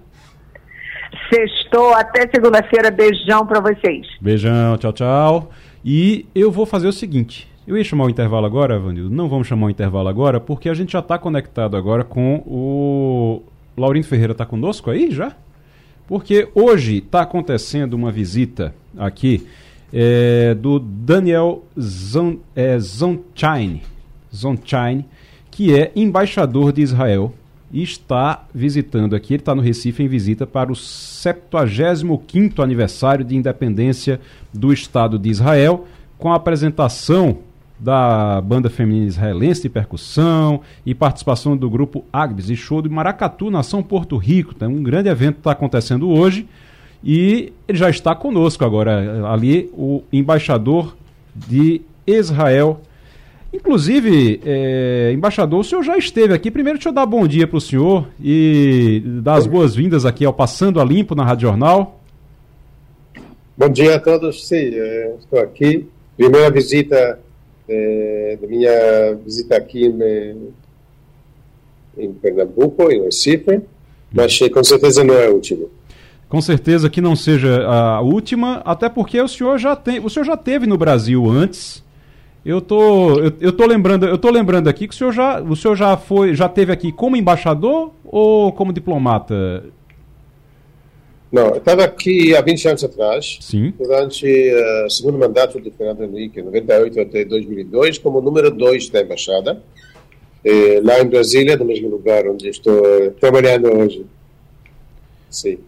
[1.34, 2.91] Sextou, até segunda-feira.
[2.91, 4.06] Beijão para vocês.
[4.22, 5.50] Beijão, tchau, tchau.
[5.84, 9.16] E eu vou fazer o seguinte: eu ia chamar o intervalo agora, Vanildo.
[9.16, 13.44] Não vamos chamar o intervalo agora, porque a gente já está conectado agora com o.
[13.78, 15.34] Laurindo Ferreira está conosco aí já?
[16.08, 19.46] Porque hoje está acontecendo uma visita aqui
[19.94, 22.80] é, do Daniel Zon, é,
[25.52, 27.32] que é embaixador de Israel
[27.72, 33.36] e está visitando aqui, ele está no Recife em visita para o 75º aniversário de
[33.36, 34.20] independência
[34.52, 35.86] do Estado de Israel,
[36.18, 37.48] com a apresentação
[37.80, 43.50] da banda feminina israelense de percussão e participação do grupo Agbes e show de Maracatu,
[43.50, 44.54] nação Porto Rico.
[44.56, 46.48] Então, um grande evento está acontecendo hoje
[47.04, 50.96] e ele já está conosco agora, ali o embaixador
[51.34, 52.82] de Israel
[53.52, 56.52] Inclusive, é, embaixador, o senhor já esteve aqui.
[56.52, 60.34] Primeiro, deixa eu dar bom dia para o senhor e dar as boas-vindas aqui ao
[60.34, 62.00] Passando a Limpo na Rádio Jornal.
[63.58, 64.48] Bom dia a todos.
[64.48, 65.88] Sim, é, estou aqui.
[66.16, 67.20] Primeira visita,
[67.70, 70.50] é, da minha visita aqui em,
[71.98, 73.62] em Pernambuco, em Recife,
[74.12, 75.68] mas com certeza não é a última.
[76.28, 80.26] Com certeza que não seja a última, até porque o senhor já tem, o senhor
[80.26, 81.84] já teve no Brasil antes
[82.46, 85.56] eu tô, eu, eu tô lembrando, eu tô lembrando aqui que o senhor já, o
[85.56, 89.64] senhor já foi, já teve aqui como embaixador ou como diplomata?
[91.32, 93.72] Não, eu estava aqui há 20 anos atrás, Sim.
[93.78, 99.02] durante uh, o segundo mandato de Fernando Henrique, 98 até 2002, como número 2 da
[99.02, 99.62] embaixada,
[100.44, 104.06] eh, lá em Brasília, no mesmo lugar onde estou uh, trabalhando hoje.
[105.30, 105.60] Sim.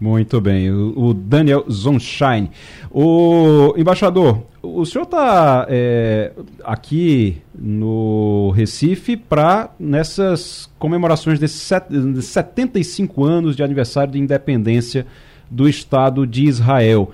[0.00, 2.50] Muito bem, o, Daniel Zonshine.
[2.90, 6.32] O embaixador, o senhor está é,
[6.64, 11.84] aqui no Recife para nessas comemorações desses set,
[12.22, 15.06] 75 anos de aniversário de independência
[15.50, 17.10] do Estado de Israel.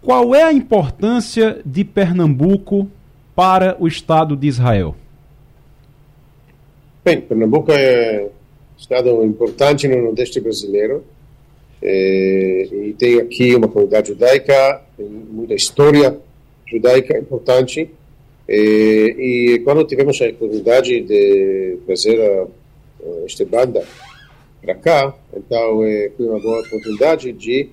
[0.00, 2.88] Qual é a importância de Pernambuco
[3.36, 4.96] para o Estado de Israel?
[7.04, 11.04] Bem, Pernambuco é um estado importante no Nordeste brasileiro
[11.82, 16.18] é, e tem aqui uma comunidade judaica, tem muita história
[16.66, 17.90] judaica importante.
[18.46, 23.84] É, e quando tivemos a oportunidade de trazer a, a esta banda
[24.60, 27.68] para cá, então é, foi uma boa oportunidade de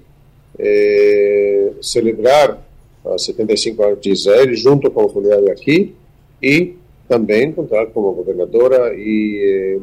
[0.57, 2.65] é, celebrar
[3.03, 5.95] os 75 anos de Israel junto com a comunidade aqui
[6.41, 6.75] e
[7.07, 9.79] também contar com a governadora e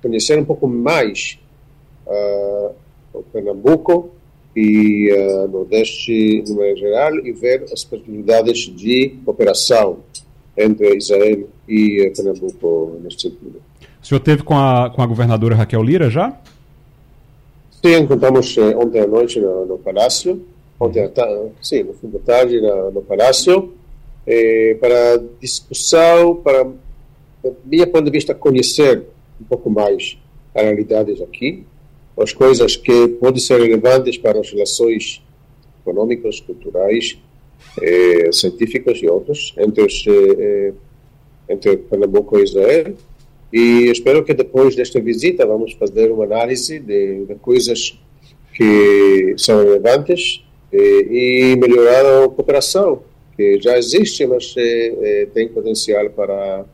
[0.00, 1.38] conhecer um pouco mais
[2.06, 2.74] uh,
[3.32, 4.10] Pernambuco
[4.54, 9.98] e uh, Nordeste no meio geral e ver as possibilidades de cooperação
[10.56, 13.62] entre Israel e uh, Pernambuco neste sentido.
[14.02, 16.38] O senhor teve com a, com a governadora Raquel Lira já?
[17.84, 20.44] Sim, encontramos uh, ontem à noite no, no Palácio,
[20.78, 21.10] ontem à
[21.60, 23.72] sim, no fim da tarde no, no Palácio,
[24.26, 29.02] eh, para discussão, para, do meu ponto de vista, conhecer
[29.40, 30.16] um pouco mais
[30.54, 31.64] as realidades aqui,
[32.18, 35.22] as coisas que podem ser relevantes para as relações
[35.80, 37.18] econômicas, culturais,
[37.80, 40.72] eh, científicas e outras entre, os, eh, eh,
[41.48, 42.94] entre Pernambuco e Israel.
[43.52, 47.98] E espero que depois desta visita vamos fazer uma análise de, de coisas
[48.54, 53.02] que são relevantes eh, e melhorar a cooperação,
[53.36, 54.62] que já existe, mas eh,
[55.02, 56.64] eh, tem potencial para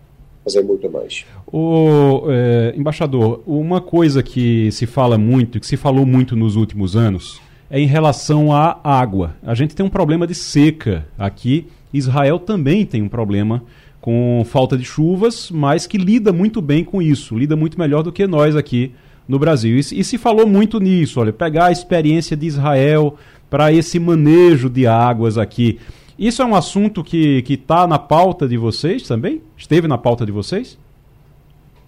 [0.44, 1.24] fazer muito mais.
[1.50, 6.94] O é, embaixador, uma coisa que se fala muito, que se falou muito nos últimos
[6.94, 7.40] anos,
[7.70, 9.34] é em relação à água.
[9.42, 11.66] A gente tem um problema de seca aqui.
[11.92, 13.62] Israel também tem um problema
[14.00, 18.12] com falta de chuvas, mas que lida muito bem com isso, lida muito melhor do
[18.12, 18.92] que nós aqui
[19.26, 19.76] no Brasil.
[19.76, 23.16] E, e se falou muito nisso, olha, pegar a experiência de Israel
[23.48, 25.78] para esse manejo de águas aqui.
[26.18, 29.40] Isso é um assunto que está na pauta de vocês também?
[29.56, 30.78] Esteve na pauta de vocês?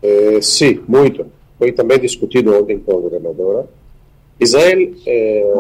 [0.02, 1.26] É, sim, muito.
[1.58, 3.68] Foi também discutido ontem com a governadora.
[4.38, 5.52] Israel é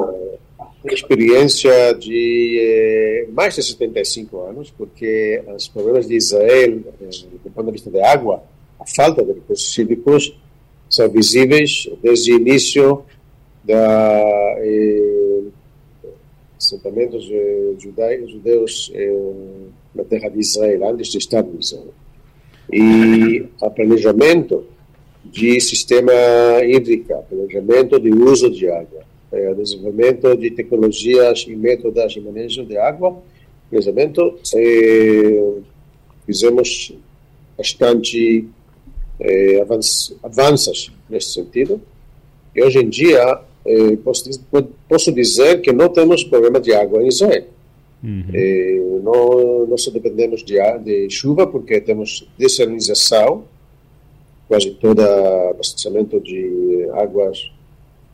[0.82, 7.06] uma experiência de é, mais de 75 anos, porque os problemas de Israel, é,
[7.44, 8.42] do ponto de vista da água,
[8.78, 10.34] a falta de recursos hídricos,
[10.88, 13.04] são visíveis desde o início
[13.62, 14.56] da
[16.60, 19.32] assentamentos eh, judeus eh,
[19.94, 21.94] na terra de Israel, antes do Estado de Israel.
[22.72, 24.64] E o planejamento
[25.24, 26.12] de sistema
[26.64, 29.02] hídrico, planejamento de uso de água,
[29.32, 33.20] eh, desenvolvimento de tecnologias e métodos de manejo de água,
[33.68, 35.52] planejamento, eh,
[36.26, 36.92] fizemos
[37.56, 38.48] bastante
[39.20, 39.64] eh,
[40.22, 41.80] avanços nesse sentido.
[42.54, 44.30] E hoje em dia, eh, posso,
[44.88, 47.44] posso, dizer que não temos problema de água em Israel.
[48.02, 48.24] Uhum.
[48.32, 53.44] É, não, não só dependemos de, de chuva, porque temos desalinização,
[54.48, 57.50] quase todo abastecimento de águas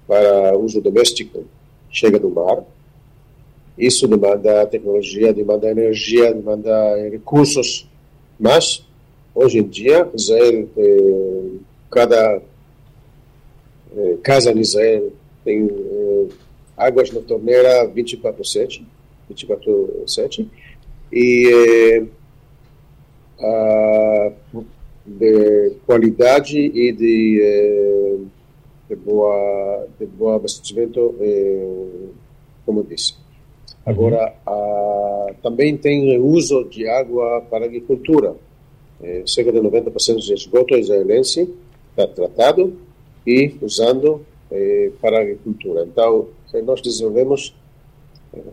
[0.07, 1.45] para uso doméstico
[1.91, 2.63] chega do mar.
[3.79, 7.89] Isso demanda tecnologia, demanda energia, demanda recursos,
[8.39, 8.85] mas
[9.35, 11.51] hoje em dia Israel, eh,
[11.91, 12.43] cada
[13.97, 15.13] eh, casa em Israel
[15.45, 16.27] tem eh,
[16.77, 18.83] águas na torneira 24/7,
[19.31, 20.49] 24/7
[21.13, 22.05] e eh,
[23.41, 24.33] a,
[25.07, 28.19] de qualidade e de, eh,
[28.89, 32.09] de boa de boa abastecimento, eh,
[32.65, 33.15] como disse.
[33.85, 38.35] Agora, a, também tem uso de água para agricultura.
[39.01, 41.55] É, cerca de 90% de esgoto israelense
[41.91, 42.73] está tratado
[43.27, 45.85] e usando é, para agricultura.
[45.85, 46.29] Então,
[46.65, 47.55] nós desenvolvemos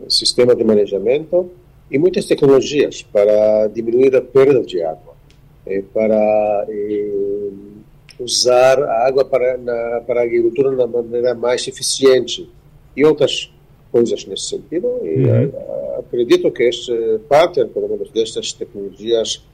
[0.08, 1.50] sistema de manejamento
[1.90, 5.14] e muitas tecnologias para diminuir a perda de água,
[5.66, 7.48] é, para é,
[8.18, 12.48] usar a água para, na, para a agricultura de maneira mais eficiente
[12.96, 13.50] e outras
[13.90, 14.88] coisas nesse sentido.
[15.02, 15.52] E uhum.
[15.98, 16.92] acredito que este
[17.28, 19.44] parte, pelo menos, destas tecnologias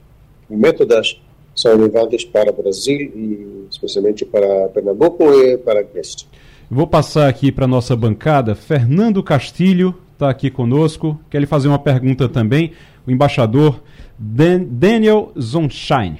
[0.48, 1.20] e métodos
[1.54, 6.26] são relevantes para o Brasil e especialmente para Pernambuco e para Agreste.
[6.70, 8.54] Vou passar aqui para a nossa bancada.
[8.54, 11.18] Fernando Castilho está aqui conosco.
[11.30, 12.72] Quer lhe fazer uma pergunta também.
[13.06, 13.82] O embaixador
[14.18, 16.18] Dan Daniel Zonshine.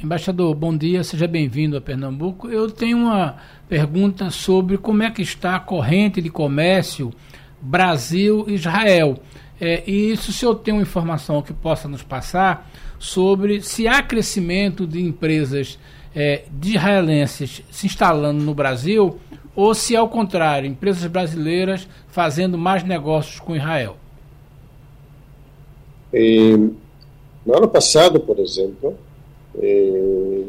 [0.00, 2.48] Embaixador, bom dia, seja bem-vindo a Pernambuco.
[2.48, 3.36] Eu tenho uma
[3.68, 7.12] pergunta sobre como é que está a corrente de comércio
[7.60, 9.18] Brasil-Israel.
[9.60, 12.70] É, e se o senhor tem uma informação que possa nos passar
[13.00, 15.78] sobre se há crescimento de empresas
[16.14, 19.18] é, de israelenses se instalando no Brasil
[19.56, 23.96] ou se, ao contrário, empresas brasileiras fazendo mais negócios com Israel?
[26.12, 28.96] No ano passado, por exemplo,
[29.60, 30.44] eh,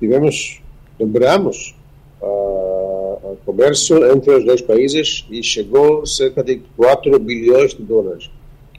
[0.00, 0.60] tivemos,
[0.98, 1.74] dobramos
[2.20, 8.30] o comércio entre os dois países e chegou cerca de 4 bilhões de dólares,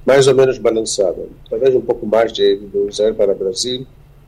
[0.06, 1.30] mais ou menos balançado.
[1.50, 2.60] Talvez um pouco mais de,
[2.90, 3.86] Israel para o Brasil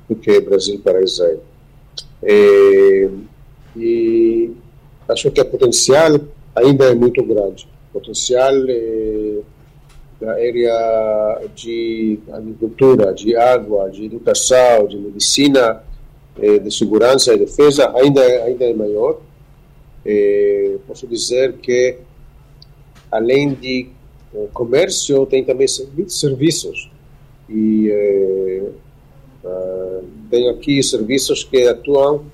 [0.07, 1.41] do que Brasil para Israel.
[3.75, 4.49] E
[5.09, 6.19] acho que o potencial
[6.55, 7.67] ainda é muito grande.
[7.89, 9.39] O potencial é,
[10.19, 15.83] da área de agricultura, de água, de educação, de medicina,
[16.39, 19.19] é, de segurança e defesa ainda, ainda é maior
[20.09, 21.97] eh, posso dizer que,
[23.11, 23.89] além de
[24.33, 26.89] eh, comércio, tem também serviços.
[27.49, 28.69] E eh,
[29.43, 32.25] uh, tem aqui serviços que atuam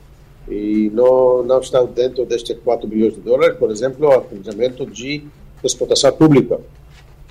[0.49, 5.23] e não, não estão dentro destes 4 bilhões de dólares, por exemplo, o atendimento de
[5.63, 6.59] explotação pública.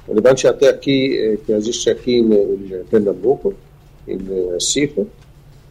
[0.06, 3.54] Relevante até aqui, eh, que existe aqui em, em Pernambuco,
[4.08, 4.18] em
[4.52, 5.06] Recife,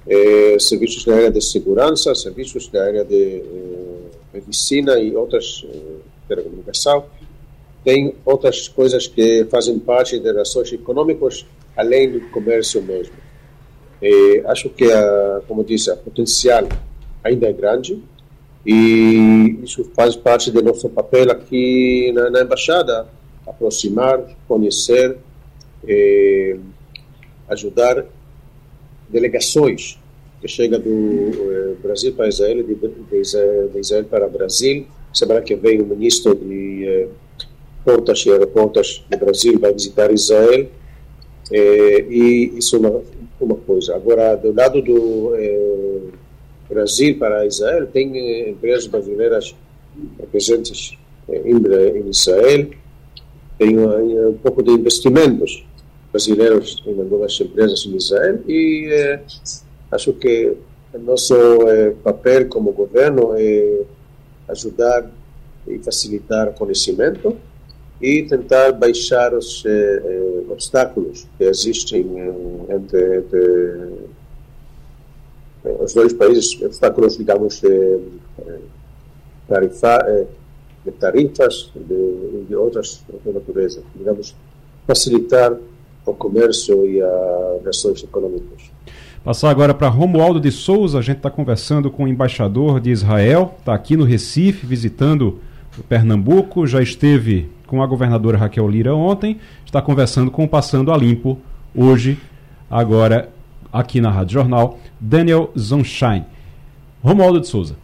[0.08, 4.00] eh, serviços na área de segurança, serviços na área de eh,
[4.34, 5.78] medicina e outras eh,
[6.28, 7.06] telecomunicação,
[7.84, 13.14] tem outras coisas que fazem parte de relações econômicas além do comércio mesmo.
[14.02, 16.68] E acho que, a, como disse, o potencial
[17.24, 18.02] ainda é grande
[18.66, 23.08] e isso faz parte do nosso papel aqui na, na embaixada,
[23.46, 25.18] aproximar, conhecer,
[25.88, 26.58] eh,
[27.50, 28.06] ajudar
[29.10, 30.00] delegações
[30.40, 34.86] que chega do eh, Brasil para Israel, de, de, de Israel para Brasil.
[35.12, 37.08] Semana que vem o ministro de eh,
[37.84, 40.68] Portas e Aeroportos do Brasil vai visitar Israel.
[41.52, 43.02] Eh, e isso é uma,
[43.40, 43.96] uma coisa.
[43.96, 46.11] Agora, do lado do eh,
[46.74, 49.56] Brasil para Israel, tem eh, empresas brasileiras
[50.32, 50.98] presentes
[51.30, 52.70] eh, em, Israel,
[53.58, 55.64] tem um, um pouco de investimentos
[56.12, 59.20] brasileiros em algumas empresas em Israel e
[59.92, 60.56] Acho que
[60.94, 61.36] o nosso
[61.68, 63.82] eh, papel como governo é
[64.48, 65.12] ajudar
[65.68, 67.38] e facilitar conhecimento
[68.02, 72.06] e tentar baixar os eh, eh obstáculos que existem
[72.70, 73.44] entre, entre,
[75.64, 78.00] os dois países, obstáculos, digamos, de,
[79.48, 80.28] tarifa,
[80.86, 84.36] de tarifas de, de outras de natureza, digamos,
[84.88, 85.56] facilitar
[86.06, 88.72] o comércio e as relações econômicas.
[89.24, 93.54] Passar agora para Romualdo de Souza, a gente está conversando com o embaixador de Israel,
[93.60, 95.40] está aqui no Recife, visitando
[95.78, 100.92] o Pernambuco, já esteve com a governadora Raquel Lira ontem, está conversando com o Passando
[100.92, 101.38] a Limpo
[101.76, 102.18] hoje,
[102.70, 103.30] agora
[103.72, 106.26] aqui na Rádio Jornal, Daniel Zonshine.
[107.04, 107.76] Romualdo de Souza.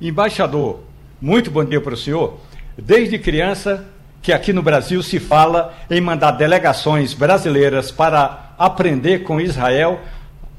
[0.00, 0.80] Embaixador,
[1.20, 2.38] muito bom dia para o senhor.
[2.76, 3.86] Desde criança
[4.22, 10.00] que aqui no Brasil se fala em mandar delegações brasileiras para aprender com Israel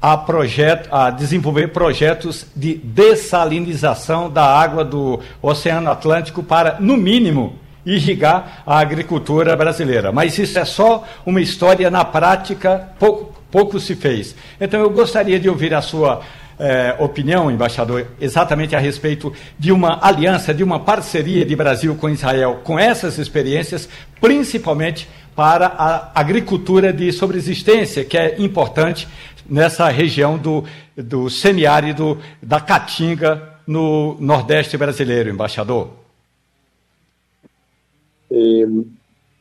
[0.00, 7.54] a, projeto, a desenvolver projetos de dessalinização da água do Oceano Atlântico para, no mínimo,
[7.86, 10.10] irrigar a agricultura brasileira.
[10.10, 14.34] Mas isso é só uma história na prática, pouco, pouco se fez.
[14.60, 16.22] Então eu gostaria de ouvir a sua
[16.58, 22.08] eh, opinião, embaixador, exatamente a respeito de uma aliança, de uma parceria de Brasil com
[22.08, 23.88] Israel com essas experiências,
[24.20, 29.06] principalmente para a agricultura de sobreexistência, que é importante
[29.48, 30.64] nessa região do,
[30.96, 35.90] do semiárido da Caatinga, no Nordeste brasileiro, embaixador?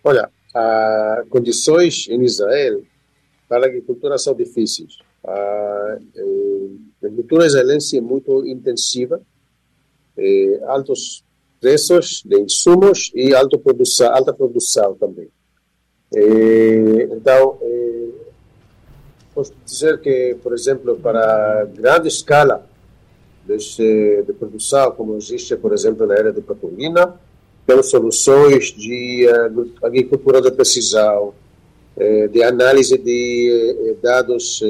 [0.04, 2.82] olha, as condições em Israel
[3.52, 5.00] para a agricultura são difíceis.
[5.26, 5.98] A,
[7.04, 9.22] a agricultura israelense é muito intensiva,
[10.18, 11.22] é, altos
[11.60, 15.28] preços de insumos e alta produção, alta produção também.
[16.16, 17.60] É, então,
[19.36, 22.66] posso dizer que, por exemplo, para grande escala
[23.46, 27.20] de, de produção, como existe, por exemplo, na área de Patolina,
[27.68, 29.28] temos soluções de
[29.84, 31.34] agricultura de precisão,
[31.98, 34.64] de análise de uh, dados,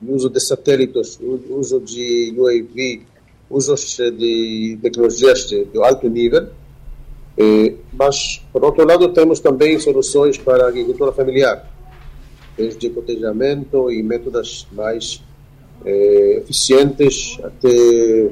[0.00, 1.18] uso de satélites,
[1.50, 3.02] uso de UAV,
[3.50, 6.48] uso de tecnologias de, alto nível,
[7.92, 11.68] mas, por outro lado, temos também soluções para a agricultura familiar,
[12.56, 15.22] desde cotejamento e métodos mais
[15.84, 18.30] eh, eficientes até, eh,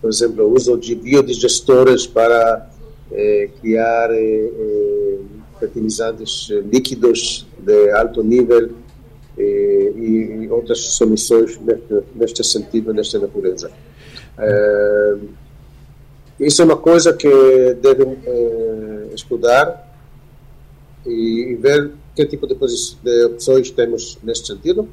[0.00, 2.70] por exemplo, uso de biodigestores para
[3.12, 5.03] eh, criar eh, eh,
[5.66, 8.70] fertilizantes líquidos de alto nível
[9.38, 11.58] eh, e, e, outras soluções
[12.14, 13.70] neste, sentido, nesta natureza.
[16.38, 17.28] isso é uma coisa que
[17.80, 18.18] devem
[19.14, 19.94] estudar
[21.06, 22.54] e ver que tipo de,
[23.02, 24.88] de opções temos neste sentido.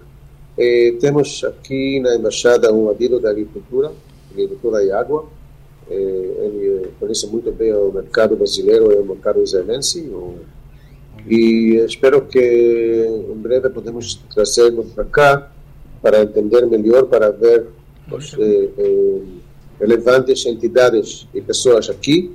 [0.57, 3.91] Eh, temos aqui na Embaixada um adido da Agricultura,
[4.31, 5.27] Agricultura e Água.
[5.89, 10.09] Eh, ele conhece muito bem o mercado brasileiro e o mercado israelense.
[11.27, 15.51] E espero que em breve podemos trazer-nos para cá
[16.01, 17.67] para entender melhor, para ver
[18.11, 19.21] os eh, eh,
[19.79, 22.31] relevantes entidades e pessoas aqui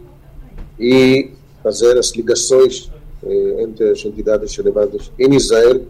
[0.78, 1.30] e
[1.62, 2.90] fazer as ligações
[3.24, 5.82] eh, entre as entidades relevantes em Israel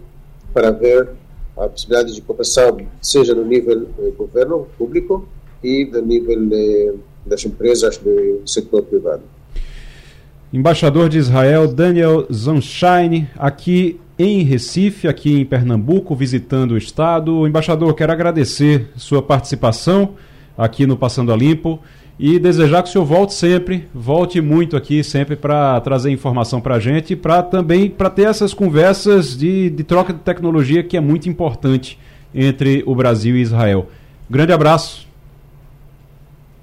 [0.55, 1.11] para ver
[1.57, 5.27] a possibilidade de cooperação, seja no nível eh, governo público
[5.63, 6.95] e no nível eh,
[7.25, 9.23] das empresas do setor privado.
[10.53, 17.47] Embaixador de Israel Daniel Zanshine, aqui em Recife, aqui em Pernambuco, visitando o estado.
[17.47, 20.15] Embaixador, quero agradecer sua participação
[20.57, 21.81] aqui no Passando a Limpo
[22.19, 26.77] e desejar que o senhor volte sempre, volte muito aqui sempre para trazer informação para
[26.77, 31.01] a gente para também para ter essas conversas de, de troca de tecnologia que é
[31.01, 31.99] muito importante
[32.35, 33.89] entre o Brasil e Israel.
[34.31, 35.06] Grande abraço.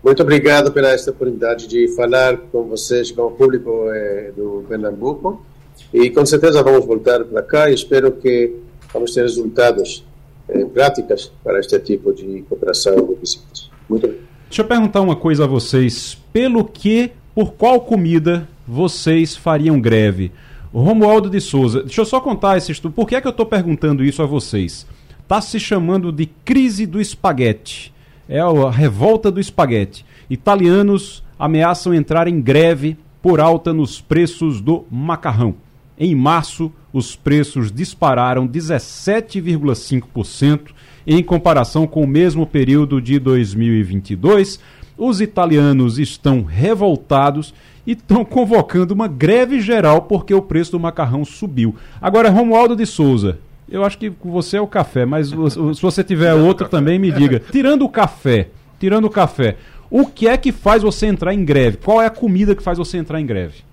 [0.04, 5.45] Muito obrigado pela esta oportunidade de falar com vocês, com o público é, do Pernambuco.
[5.93, 8.54] E com certeza vamos voltar para cá e espero que
[8.91, 10.06] vamos ter resultados
[10.49, 13.70] é, práticas para este tipo de cooperação visitas.
[13.88, 14.28] Muito obrigado.
[14.49, 16.18] Deixa eu perguntar uma coisa a vocês.
[16.34, 20.34] Pelo que, por qual comida vocês fariam greve?
[20.74, 22.93] Romualdo de Souza, deixa eu só contar esse estudo.
[22.93, 24.86] Por que é que eu estou perguntando isso a vocês?
[25.22, 27.93] Está se chamando de crise do espaguete.
[28.28, 30.03] É a revolta do espaguete.
[30.30, 35.55] Italianos ameaçam entrar em greve por alta nos preços do macarrão.
[35.97, 40.71] Em março, os preços dispararam 17,5%
[41.05, 44.59] em comparação com o mesmo período de 2022.
[44.97, 47.54] Os italianos estão revoltados
[47.86, 51.75] e estão convocando uma greve geral porque o preço do macarrão subiu.
[52.01, 53.39] Agora, Romualdo de Souza,
[53.70, 57.42] eu acho que você é o café, mas se você tiver outro também, me diga.
[57.52, 58.50] Tirando o café,
[58.80, 59.56] tirando o café,
[59.90, 61.78] o que é que faz você entrar em greve?
[61.78, 63.64] Qual é a comida que faz você entrar em greve?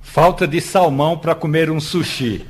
[0.00, 2.44] Falta de salmão para comer um sushi.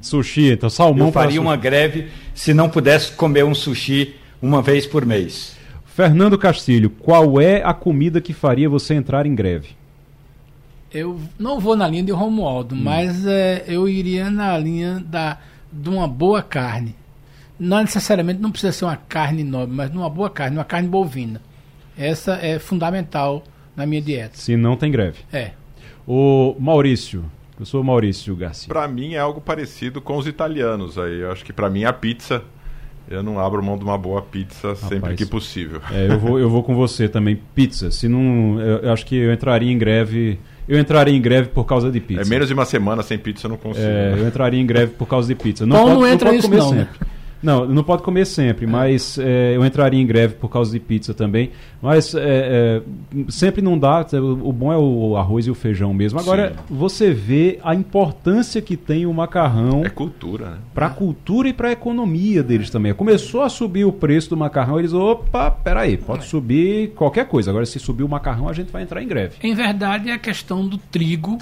[0.00, 4.86] Sushi, então salmão Eu faria uma greve se não pudesse comer um sushi uma vez
[4.86, 5.56] por mês.
[5.86, 9.70] Fernando Castilho, qual é a comida que faria você entrar em greve?
[10.92, 12.80] Eu não vou na linha de Romualdo, hum.
[12.82, 15.38] mas é, eu iria na linha da,
[15.70, 16.94] de uma boa carne.
[17.58, 21.40] Não necessariamente não precisa ser uma carne nobre, mas uma boa carne, uma carne bovina.
[21.96, 23.42] Essa é fundamental
[23.76, 24.36] na minha dieta.
[24.36, 25.18] Se não tem greve.
[25.32, 25.52] É.
[26.06, 27.24] O Maurício,
[27.58, 28.68] eu sou Maurício Garcia.
[28.68, 31.20] Para mim é algo parecido com os italianos aí.
[31.20, 32.42] Eu acho que para mim a pizza
[33.10, 35.80] Eu não abro mão de uma boa pizza Rapaz, sempre que possível.
[35.90, 37.40] É, eu vou, eu vou com você também.
[37.54, 37.90] Pizza.
[37.90, 40.38] Se não, eu, eu acho que eu entraria em greve
[40.68, 42.22] eu entraria em greve por causa de pizza.
[42.22, 43.86] É menos de uma semana sem pizza eu não consigo.
[43.86, 44.20] É, né?
[44.20, 45.64] eu entraria em greve por causa de pizza.
[45.64, 46.98] Não, pode, não entra não pode comer não, sempre.
[47.00, 47.17] Né?
[47.42, 48.68] Não, não pode comer sempre, é.
[48.68, 51.50] mas é, eu entraria em greve por causa de pizza também.
[51.80, 52.82] Mas é, é,
[53.28, 54.04] sempre não dá.
[54.42, 56.18] O bom é o arroz e o feijão mesmo.
[56.18, 56.74] Agora, Sim.
[56.74, 59.82] você vê a importância que tem o macarrão.
[59.84, 60.58] É cultura, né?
[60.74, 62.92] Para a cultura e para a economia deles também.
[62.92, 67.50] Começou a subir o preço do macarrão, eles, opa, peraí, pode subir qualquer coisa.
[67.50, 69.36] Agora, se subir o macarrão, a gente vai entrar em greve.
[69.42, 71.38] Em verdade, é a questão do trigo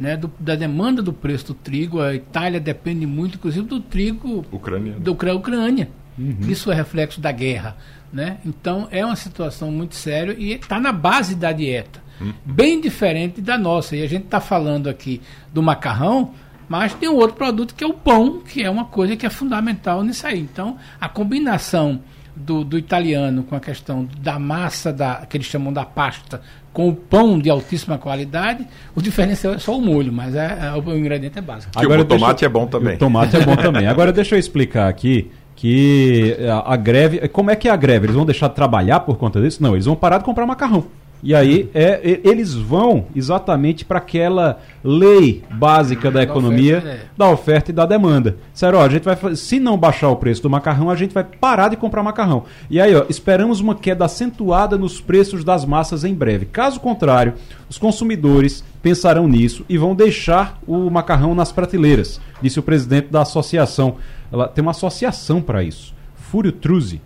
[0.00, 2.00] né, do, da demanda do preço do trigo.
[2.00, 4.96] A Itália depende muito, inclusive, do trigo Ucrânia.
[4.98, 5.90] da Ucrânia.
[6.18, 6.38] Uhum.
[6.48, 7.76] Isso é reflexo da guerra.
[8.10, 8.38] Né?
[8.44, 12.02] Então é uma situação muito séria e está na base da dieta.
[12.20, 12.32] Uhum.
[12.44, 13.94] Bem diferente da nossa.
[13.94, 15.20] E a gente está falando aqui
[15.52, 16.34] do macarrão,
[16.68, 19.30] mas tem um outro produto que é o pão, que é uma coisa que é
[19.30, 20.40] fundamental nisso aí.
[20.40, 22.00] Então, a combinação
[22.34, 26.40] do, do italiano com a questão da massa da, que eles chamam da pasta
[26.72, 30.72] com o pão de altíssima qualidade, o diferencial é só o molho, mas é, é
[30.72, 31.72] o ingrediente é básico.
[31.76, 32.94] Agora, o tomate é bom também.
[32.94, 33.86] O tomate é bom também.
[33.86, 38.06] Agora deixa eu explicar aqui que a, a, greve, como é que é a greve?
[38.06, 39.62] Eles vão deixar de trabalhar por conta disso?
[39.62, 40.86] Não, eles vão parar de comprar macarrão.
[41.22, 47.18] E aí é, eles vão exatamente para aquela lei básica da economia, da oferta, é.
[47.18, 48.36] da oferta, e da demanda.
[48.54, 51.24] Sério, ó, a gente vai se não baixar o preço do macarrão, a gente vai
[51.24, 52.44] parar de comprar macarrão.
[52.70, 56.46] E aí, ó, esperamos uma queda acentuada nos preços das massas em breve.
[56.46, 57.34] Caso contrário,
[57.68, 63.22] os consumidores pensarão nisso e vão deixar o macarrão nas prateleiras, disse o presidente da
[63.22, 63.96] associação.
[64.32, 65.94] Ela tem uma associação para isso.
[66.14, 67.02] Fúrio Truzzi,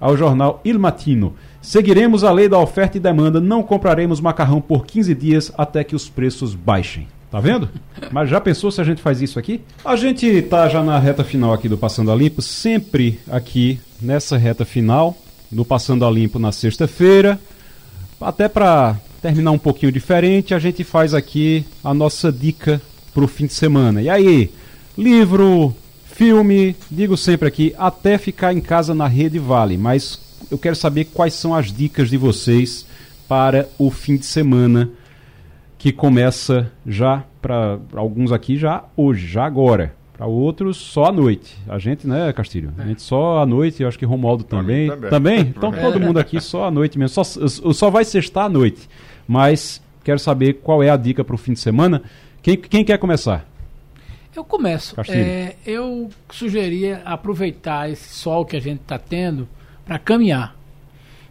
[0.00, 1.34] ao jornal Il Matino.
[1.60, 5.96] Seguiremos a lei da oferta e demanda, não compraremos macarrão por 15 dias até que
[5.96, 7.08] os preços baixem.
[7.30, 7.68] Tá vendo?
[8.10, 9.60] Mas já pensou se a gente faz isso aqui?
[9.84, 14.38] A gente tá já na reta final aqui do Passando a Limpo, sempre aqui nessa
[14.38, 15.16] reta final
[15.50, 17.38] do Passando a Limpo na sexta-feira.
[18.20, 22.80] Até para terminar um pouquinho diferente, a gente faz aqui a nossa dica
[23.12, 24.00] pro fim de semana.
[24.00, 24.50] E aí,
[24.96, 25.74] livro,
[26.06, 30.18] filme, digo sempre aqui, até ficar em casa na Rede Vale, mas
[30.50, 32.86] eu quero saber quais são as dicas de vocês
[33.28, 34.90] para o fim de semana
[35.76, 39.94] que começa já para alguns aqui já hoje, já agora.
[40.16, 41.56] Para outros só à noite.
[41.68, 42.72] A gente, né, Castilho?
[42.76, 44.88] A gente só à noite, eu acho que Romualdo também.
[44.88, 45.10] Também?
[45.10, 45.40] também?
[45.40, 47.24] Então todo mundo aqui só à noite mesmo.
[47.24, 48.88] Só, só vai sextar à noite.
[49.28, 52.02] Mas quero saber qual é a dica para o fim de semana.
[52.42, 53.46] Quem, quem quer começar?
[54.34, 54.96] Eu começo.
[55.08, 59.46] É, eu sugeria aproveitar esse sol que a gente está tendo
[59.88, 60.54] para caminhar.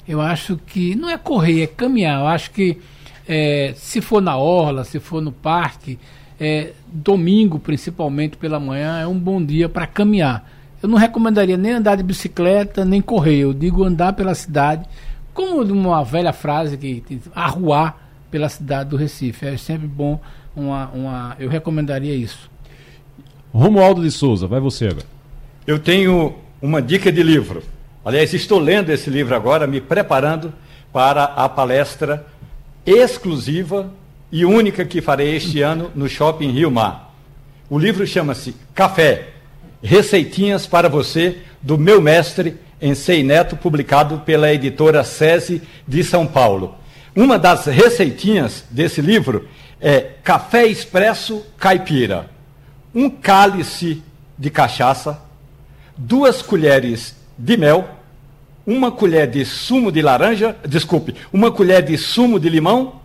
[0.07, 2.21] Eu acho que não é correr, é caminhar.
[2.21, 2.79] Eu acho que
[3.27, 5.99] é, se for na orla, se for no parque,
[6.39, 10.49] é, domingo principalmente pela manhã é um bom dia para caminhar.
[10.81, 13.39] Eu não recomendaria nem andar de bicicleta, nem correr.
[13.39, 14.85] Eu digo andar pela cidade,
[15.35, 17.03] como uma velha frase que
[17.35, 19.45] arruar pela cidade do Recife.
[19.45, 20.19] É sempre bom
[20.55, 22.49] uma, uma eu recomendaria isso.
[23.53, 25.05] Romualdo de Souza, vai você agora.
[25.65, 27.61] Eu tenho uma dica de livro.
[28.07, 30.53] Aliás, estou lendo esse livro agora, me preparando
[30.93, 32.25] para a palestra
[32.85, 33.91] exclusiva
[34.31, 37.13] e única que farei este ano no Shopping Rio Mar.
[37.69, 39.31] O livro chama-se Café,
[39.83, 46.75] Receitinhas para você, do meu mestre Ensei Neto, publicado pela editora SESI de São Paulo.
[47.13, 49.49] Uma das receitinhas desse livro
[49.81, 52.29] é café expresso caipira,
[52.95, 54.01] um cálice
[54.39, 55.21] de cachaça,
[55.97, 57.96] duas colheres de mel,
[58.67, 62.99] uma colher de sumo de laranja, desculpe, uma colher de sumo de limão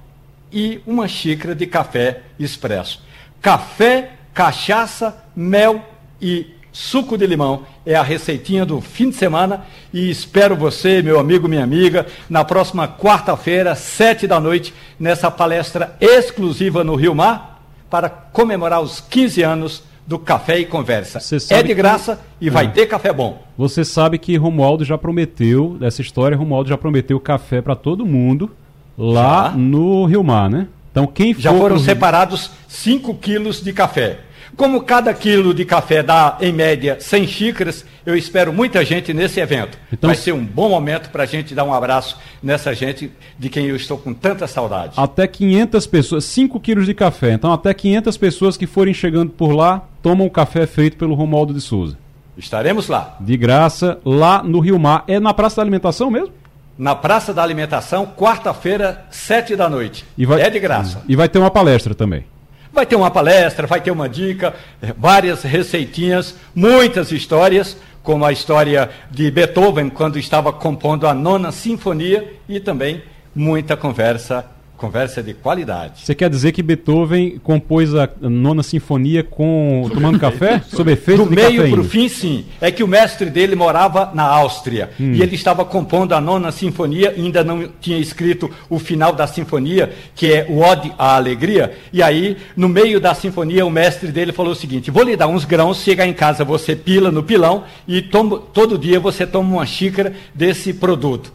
[0.52, 3.01] e uma xícara de café expresso.
[3.40, 5.80] Café, cachaça, mel
[6.20, 11.20] e suco de limão é a receitinha do fim de semana e espero você, meu
[11.20, 17.62] amigo, minha amiga, na próxima quarta-feira, sete da noite, nessa palestra exclusiva no Rio Mar
[17.89, 21.19] para comemorar os 15 anos do Café e Conversa.
[21.51, 22.47] É de graça que...
[22.47, 22.69] e vai é.
[22.69, 23.43] ter café bom.
[23.57, 28.51] Você sabe que Romualdo já prometeu, dessa história, Romualdo já prometeu café para todo mundo
[28.97, 29.57] lá já?
[29.57, 30.69] no Rio Mar, né?
[30.91, 34.20] Então quem Já foram separados 5 quilos de café.
[34.55, 39.41] Como cada quilo de café dá, em média, 100 xícaras, eu espero muita gente nesse
[39.41, 39.79] evento.
[39.91, 43.49] Então, Vai ser um bom momento para a gente dar um abraço nessa gente de
[43.49, 44.93] quem eu estou com tanta saudade.
[44.99, 47.33] Até 500 pessoas, 5 quilos de café.
[47.33, 51.55] Então, até 500 pessoas que forem chegando por lá tomam o café feito pelo Romualdo
[51.55, 51.97] de Souza.
[52.37, 53.16] Estaremos lá.
[53.20, 55.05] De graça, lá no Rio Mar.
[55.07, 56.33] É na Praça da Alimentação mesmo?
[56.79, 60.05] Na Praça da Alimentação, quarta-feira, sete da noite.
[60.27, 60.41] Vai...
[60.43, 61.03] É de graça.
[61.07, 62.24] E vai ter uma palestra também.
[62.73, 64.55] Vai ter uma palestra, vai ter uma dica,
[64.97, 72.33] várias receitinhas, muitas histórias, como a história de Beethoven, quando estava compondo a nona sinfonia,
[72.49, 73.03] e também
[73.35, 74.47] muita conversa
[74.82, 76.00] Conversa de qualidade.
[76.00, 80.60] Você quer dizer que Beethoven compôs a nona sinfonia com tomando café?
[80.66, 82.46] Sob efeito Do meio para o fim, sim.
[82.60, 85.12] É que o mestre dele morava na Áustria hum.
[85.12, 89.92] e ele estava compondo a nona sinfonia, ainda não tinha escrito o final da sinfonia,
[90.16, 91.78] que é o Ode à Alegria.
[91.92, 95.28] E aí, no meio da sinfonia, o mestre dele falou o seguinte: vou lhe dar
[95.28, 99.59] uns grãos, chega em casa, você pila no pilão e toma, todo dia você toma
[99.59, 101.32] uma xícara desse produto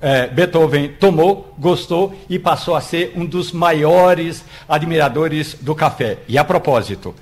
[0.00, 6.18] é, Beethoven tomou, gostou e passou a ser um dos maiores admiradores do café.
[6.28, 7.14] E a propósito,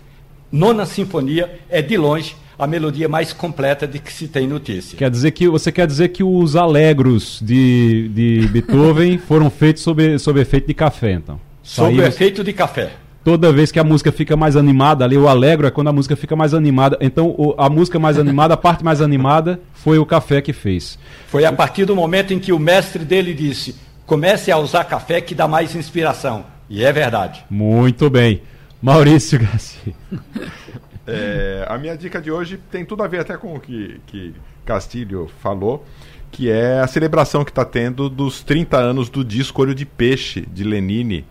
[0.51, 4.97] Nona Sinfonia é de longe a melodia mais completa de que se tem notícia.
[4.97, 10.19] Quer dizer que você quer dizer que os alegros de, de Beethoven foram feitos sob,
[10.19, 11.39] sob efeito de café, então?
[11.63, 12.93] Sob efeito de café
[13.27, 16.15] toda vez que a música fica mais animada, ali o alegro é quando a música
[16.15, 16.97] fica mais animada.
[17.01, 20.97] Então, o, a música mais animada, a parte mais animada, foi o café que fez.
[21.27, 23.75] Foi a partir do momento em que o mestre dele disse:
[24.07, 26.47] comece a usar café que dá mais inspiração.
[26.71, 27.45] E é verdade.
[27.51, 28.43] Muito bem.
[28.81, 29.93] Maurício Garcia.
[31.09, 34.35] É, a minha dica de hoje tem tudo a ver até com o que, que
[34.65, 35.87] Castilho falou,
[36.33, 40.41] que é a celebração que está tendo dos 30 anos do disco Olho de Peixe,
[40.53, 41.25] de Lenine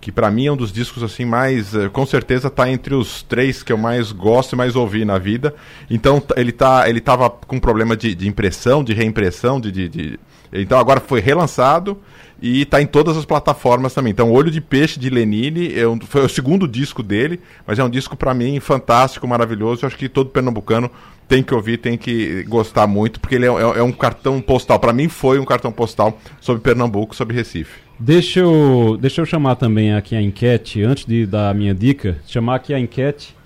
[0.00, 3.22] que para mim é um dos discos assim mais, eh, com certeza está entre os
[3.22, 5.54] três que eu mais gosto e mais ouvi na vida.
[5.90, 10.20] Então ele tá, ele tava com problema de, de impressão, de reimpressão, de, de, de,
[10.52, 11.98] então agora foi relançado
[12.40, 14.10] e está em todas as plataformas também.
[14.10, 17.84] Então Olho de Peixe de Lenine é um, foi o segundo disco dele, mas é
[17.84, 19.84] um disco para mim fantástico, maravilhoso.
[19.84, 20.90] Eu acho que todo pernambucano
[21.28, 24.80] tem que ouvir, tem que gostar muito, porque ele é, é, é um cartão postal.
[24.80, 27.89] Para mim foi um cartão postal sobre Pernambuco, sobre Recife.
[28.02, 32.16] Deixa eu, deixa eu chamar também aqui a enquete, antes de dar a minha dica,
[32.26, 33.36] chamar aqui a enquete,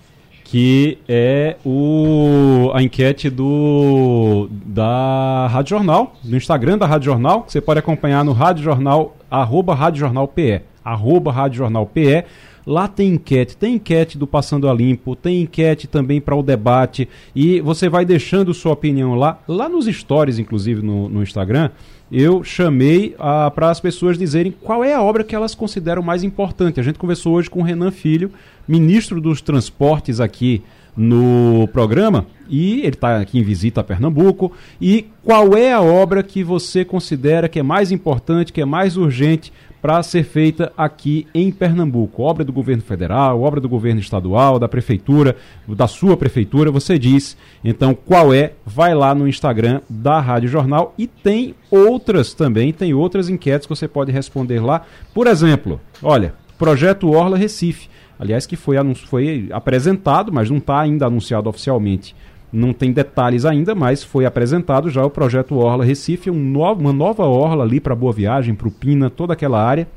[0.45, 7.51] que é o, a enquete do da Rádio Jornal, no Instagram da Rádio Jornal, que
[7.51, 12.25] você pode acompanhar no Rádio Jornal, arroba Rádio Jornal PE, arroba Rádio Jornal PE.
[12.67, 17.09] Lá tem enquete, tem enquete do Passando a Limpo, tem enquete também para o debate
[17.35, 21.71] e você vai deixando sua opinião lá, lá nos stories, inclusive no, no Instagram
[22.11, 26.23] eu chamei ah, para as pessoas dizerem qual é a obra que elas consideram mais
[26.23, 26.79] importante.
[26.79, 28.31] A gente conversou hoje com o Renan Filho,
[28.69, 30.63] ministro dos Transportes aqui
[30.97, 34.53] no programa, e ele está aqui em visita a Pernambuco.
[34.81, 38.97] E qual é a obra que você considera que é mais importante, que é mais
[38.97, 39.53] urgente
[39.85, 42.23] para ser feita aqui em Pernambuco.
[42.23, 45.37] Obra do governo federal, obra do governo estadual, da prefeitura,
[45.69, 47.37] da sua prefeitura, você diz.
[47.63, 48.55] Então, qual é?
[48.65, 53.77] Vai lá no Instagram da Rádio Jornal e tem outras também, tem outras enquetes que
[53.77, 54.87] você pode responder lá.
[55.13, 57.91] Por exemplo, olha, projeto Orla Recife.
[58.19, 62.17] Aliás, que foi, foi apresentado, mas não está ainda anunciado oficialmente
[62.55, 67.25] não tem detalhes ainda, mas foi apresentado já o projeto Orla Recife, um uma nova
[67.25, 69.89] orla ali para Boa Viagem, para o Pina, toda aquela área.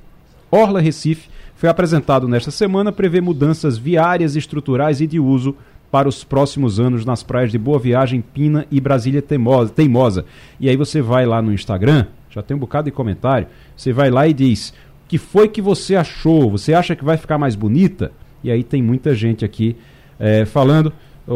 [0.50, 5.56] Orla Recife foi apresentado nesta semana, prevê mudanças viárias, estruturais e de uso
[5.92, 10.26] para os próximos anos nas praias de Boa Viagem, Pina e Brasília Teimosa.
[10.60, 14.10] E aí você vai lá no Instagram, já tem um bocado de comentário, você vai
[14.10, 14.70] lá e diz:
[15.06, 16.50] "O que foi que você achou?
[16.50, 18.12] Você acha que vai ficar mais bonita?"
[18.44, 19.76] E aí tem muita gente aqui
[20.20, 20.92] é, falando
[21.28, 21.34] o,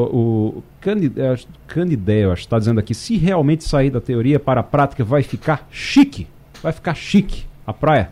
[0.57, 5.03] o Canidé, eu acho, está dizendo aqui, se realmente sair da teoria para a prática,
[5.03, 6.27] vai ficar chique.
[6.63, 8.11] Vai ficar chique a praia.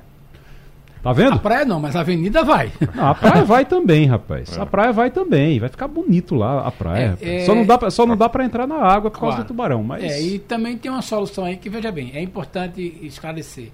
[1.01, 1.33] Tá vendo?
[1.33, 2.71] A praia não, mas a avenida vai.
[2.93, 4.57] Não, a praia vai também, rapaz.
[4.57, 4.61] É.
[4.61, 5.57] A praia vai também.
[5.57, 7.17] Vai ficar bonito lá a praia.
[7.21, 7.45] É, é...
[7.45, 9.35] Só não dá pra, só não dá para entrar na água por claro.
[9.35, 9.81] causa do tubarão.
[9.81, 10.03] Mas...
[10.03, 13.71] É, e também tem uma solução aí que, veja bem, é importante esclarecer.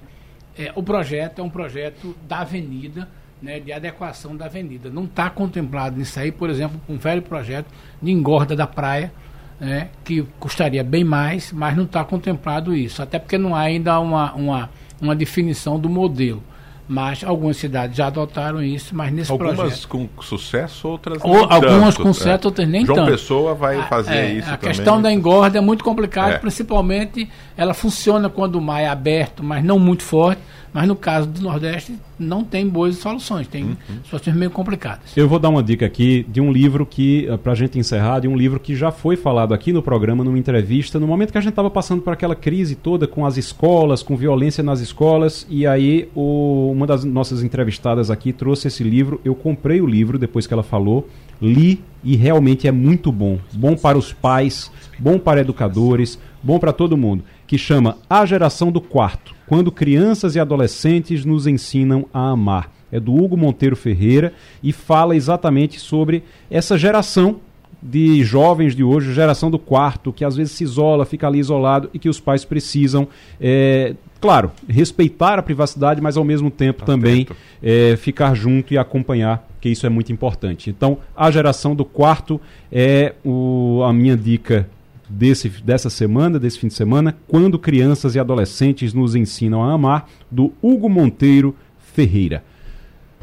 [0.57, 3.10] É, o projeto é um projeto da avenida
[3.45, 4.89] né, de adequação da avenida.
[4.89, 7.67] Não está contemplado nisso aí, por exemplo, um velho projeto
[8.01, 9.13] de engorda da praia,
[9.59, 13.99] né, que custaria bem mais, mas não está contemplado isso, até porque não há ainda
[13.99, 14.69] uma, uma,
[14.99, 16.41] uma definição do modelo.
[16.88, 19.88] Mas algumas cidades já adotaram isso, mas nesse algumas projeto...
[19.88, 22.47] com sucesso, outras não Ou, Algumas com sucesso, é.
[22.47, 23.07] outras nem João tanto.
[23.07, 24.76] João Pessoa vai fazer é, isso A também.
[24.76, 26.38] questão da engorda é muito complicada, é.
[26.38, 27.27] principalmente
[27.57, 30.41] ela funciona quando o mar é aberto, mas não muito forte.
[30.76, 33.76] Mas no caso do Nordeste, não tem boas soluções, tem uhum.
[34.03, 35.15] situações meio complicadas.
[35.15, 38.19] Eu vou dar uma dica aqui de um livro que, eh, para a gente encerrar,
[38.19, 41.38] de um livro que já foi falado aqui no programa, numa entrevista, no momento que
[41.38, 45.47] a gente estava passando por aquela crise toda com as escolas, com violência nas escolas,
[45.49, 49.22] e aí o, uma das nossas entrevistadas aqui trouxe esse livro.
[49.23, 51.07] Eu comprei o livro depois que ela falou,
[51.41, 53.39] li e realmente é muito bom.
[53.53, 54.69] Bom para os pais,
[54.99, 60.35] bom para educadores, bom para todo mundo, que chama A Geração do Quarto quando crianças
[60.35, 62.72] e adolescentes nos ensinam a amar.
[62.91, 67.38] É do Hugo Monteiro Ferreira e fala exatamente sobre essa geração
[67.81, 71.89] de jovens de hoje, geração do quarto, que às vezes se isola, fica ali isolado
[71.93, 73.07] e que os pais precisam,
[73.39, 76.85] é, claro, respeitar a privacidade, mas ao mesmo tempo Atento.
[76.85, 77.27] também
[77.61, 80.69] é, ficar junto e acompanhar, que isso é muito importante.
[80.69, 82.41] Então, a geração do quarto
[82.72, 84.67] é o, a minha dica
[85.15, 90.09] desse, dessa semana, desse fim de semana, quando crianças e adolescentes nos ensinam a amar,
[90.29, 92.43] do Hugo Monteiro Ferreira.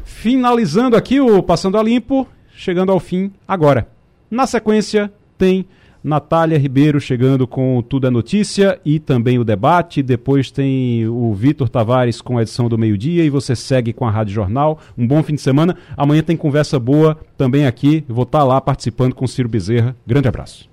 [0.03, 3.87] Finalizando aqui o Passando a Limpo, chegando ao fim agora.
[4.29, 5.65] Na sequência, tem
[6.03, 10.03] Natália Ribeiro chegando com Tudo é Notícia e também o debate.
[10.03, 14.11] Depois tem o Vitor Tavares com a edição do meio-dia e você segue com a
[14.11, 14.79] Rádio Jornal.
[14.97, 15.77] Um bom fim de semana.
[15.95, 18.03] Amanhã tem conversa boa também aqui.
[18.09, 19.95] vou estar lá participando com Ciro Bezerra.
[20.05, 20.72] Grande abraço.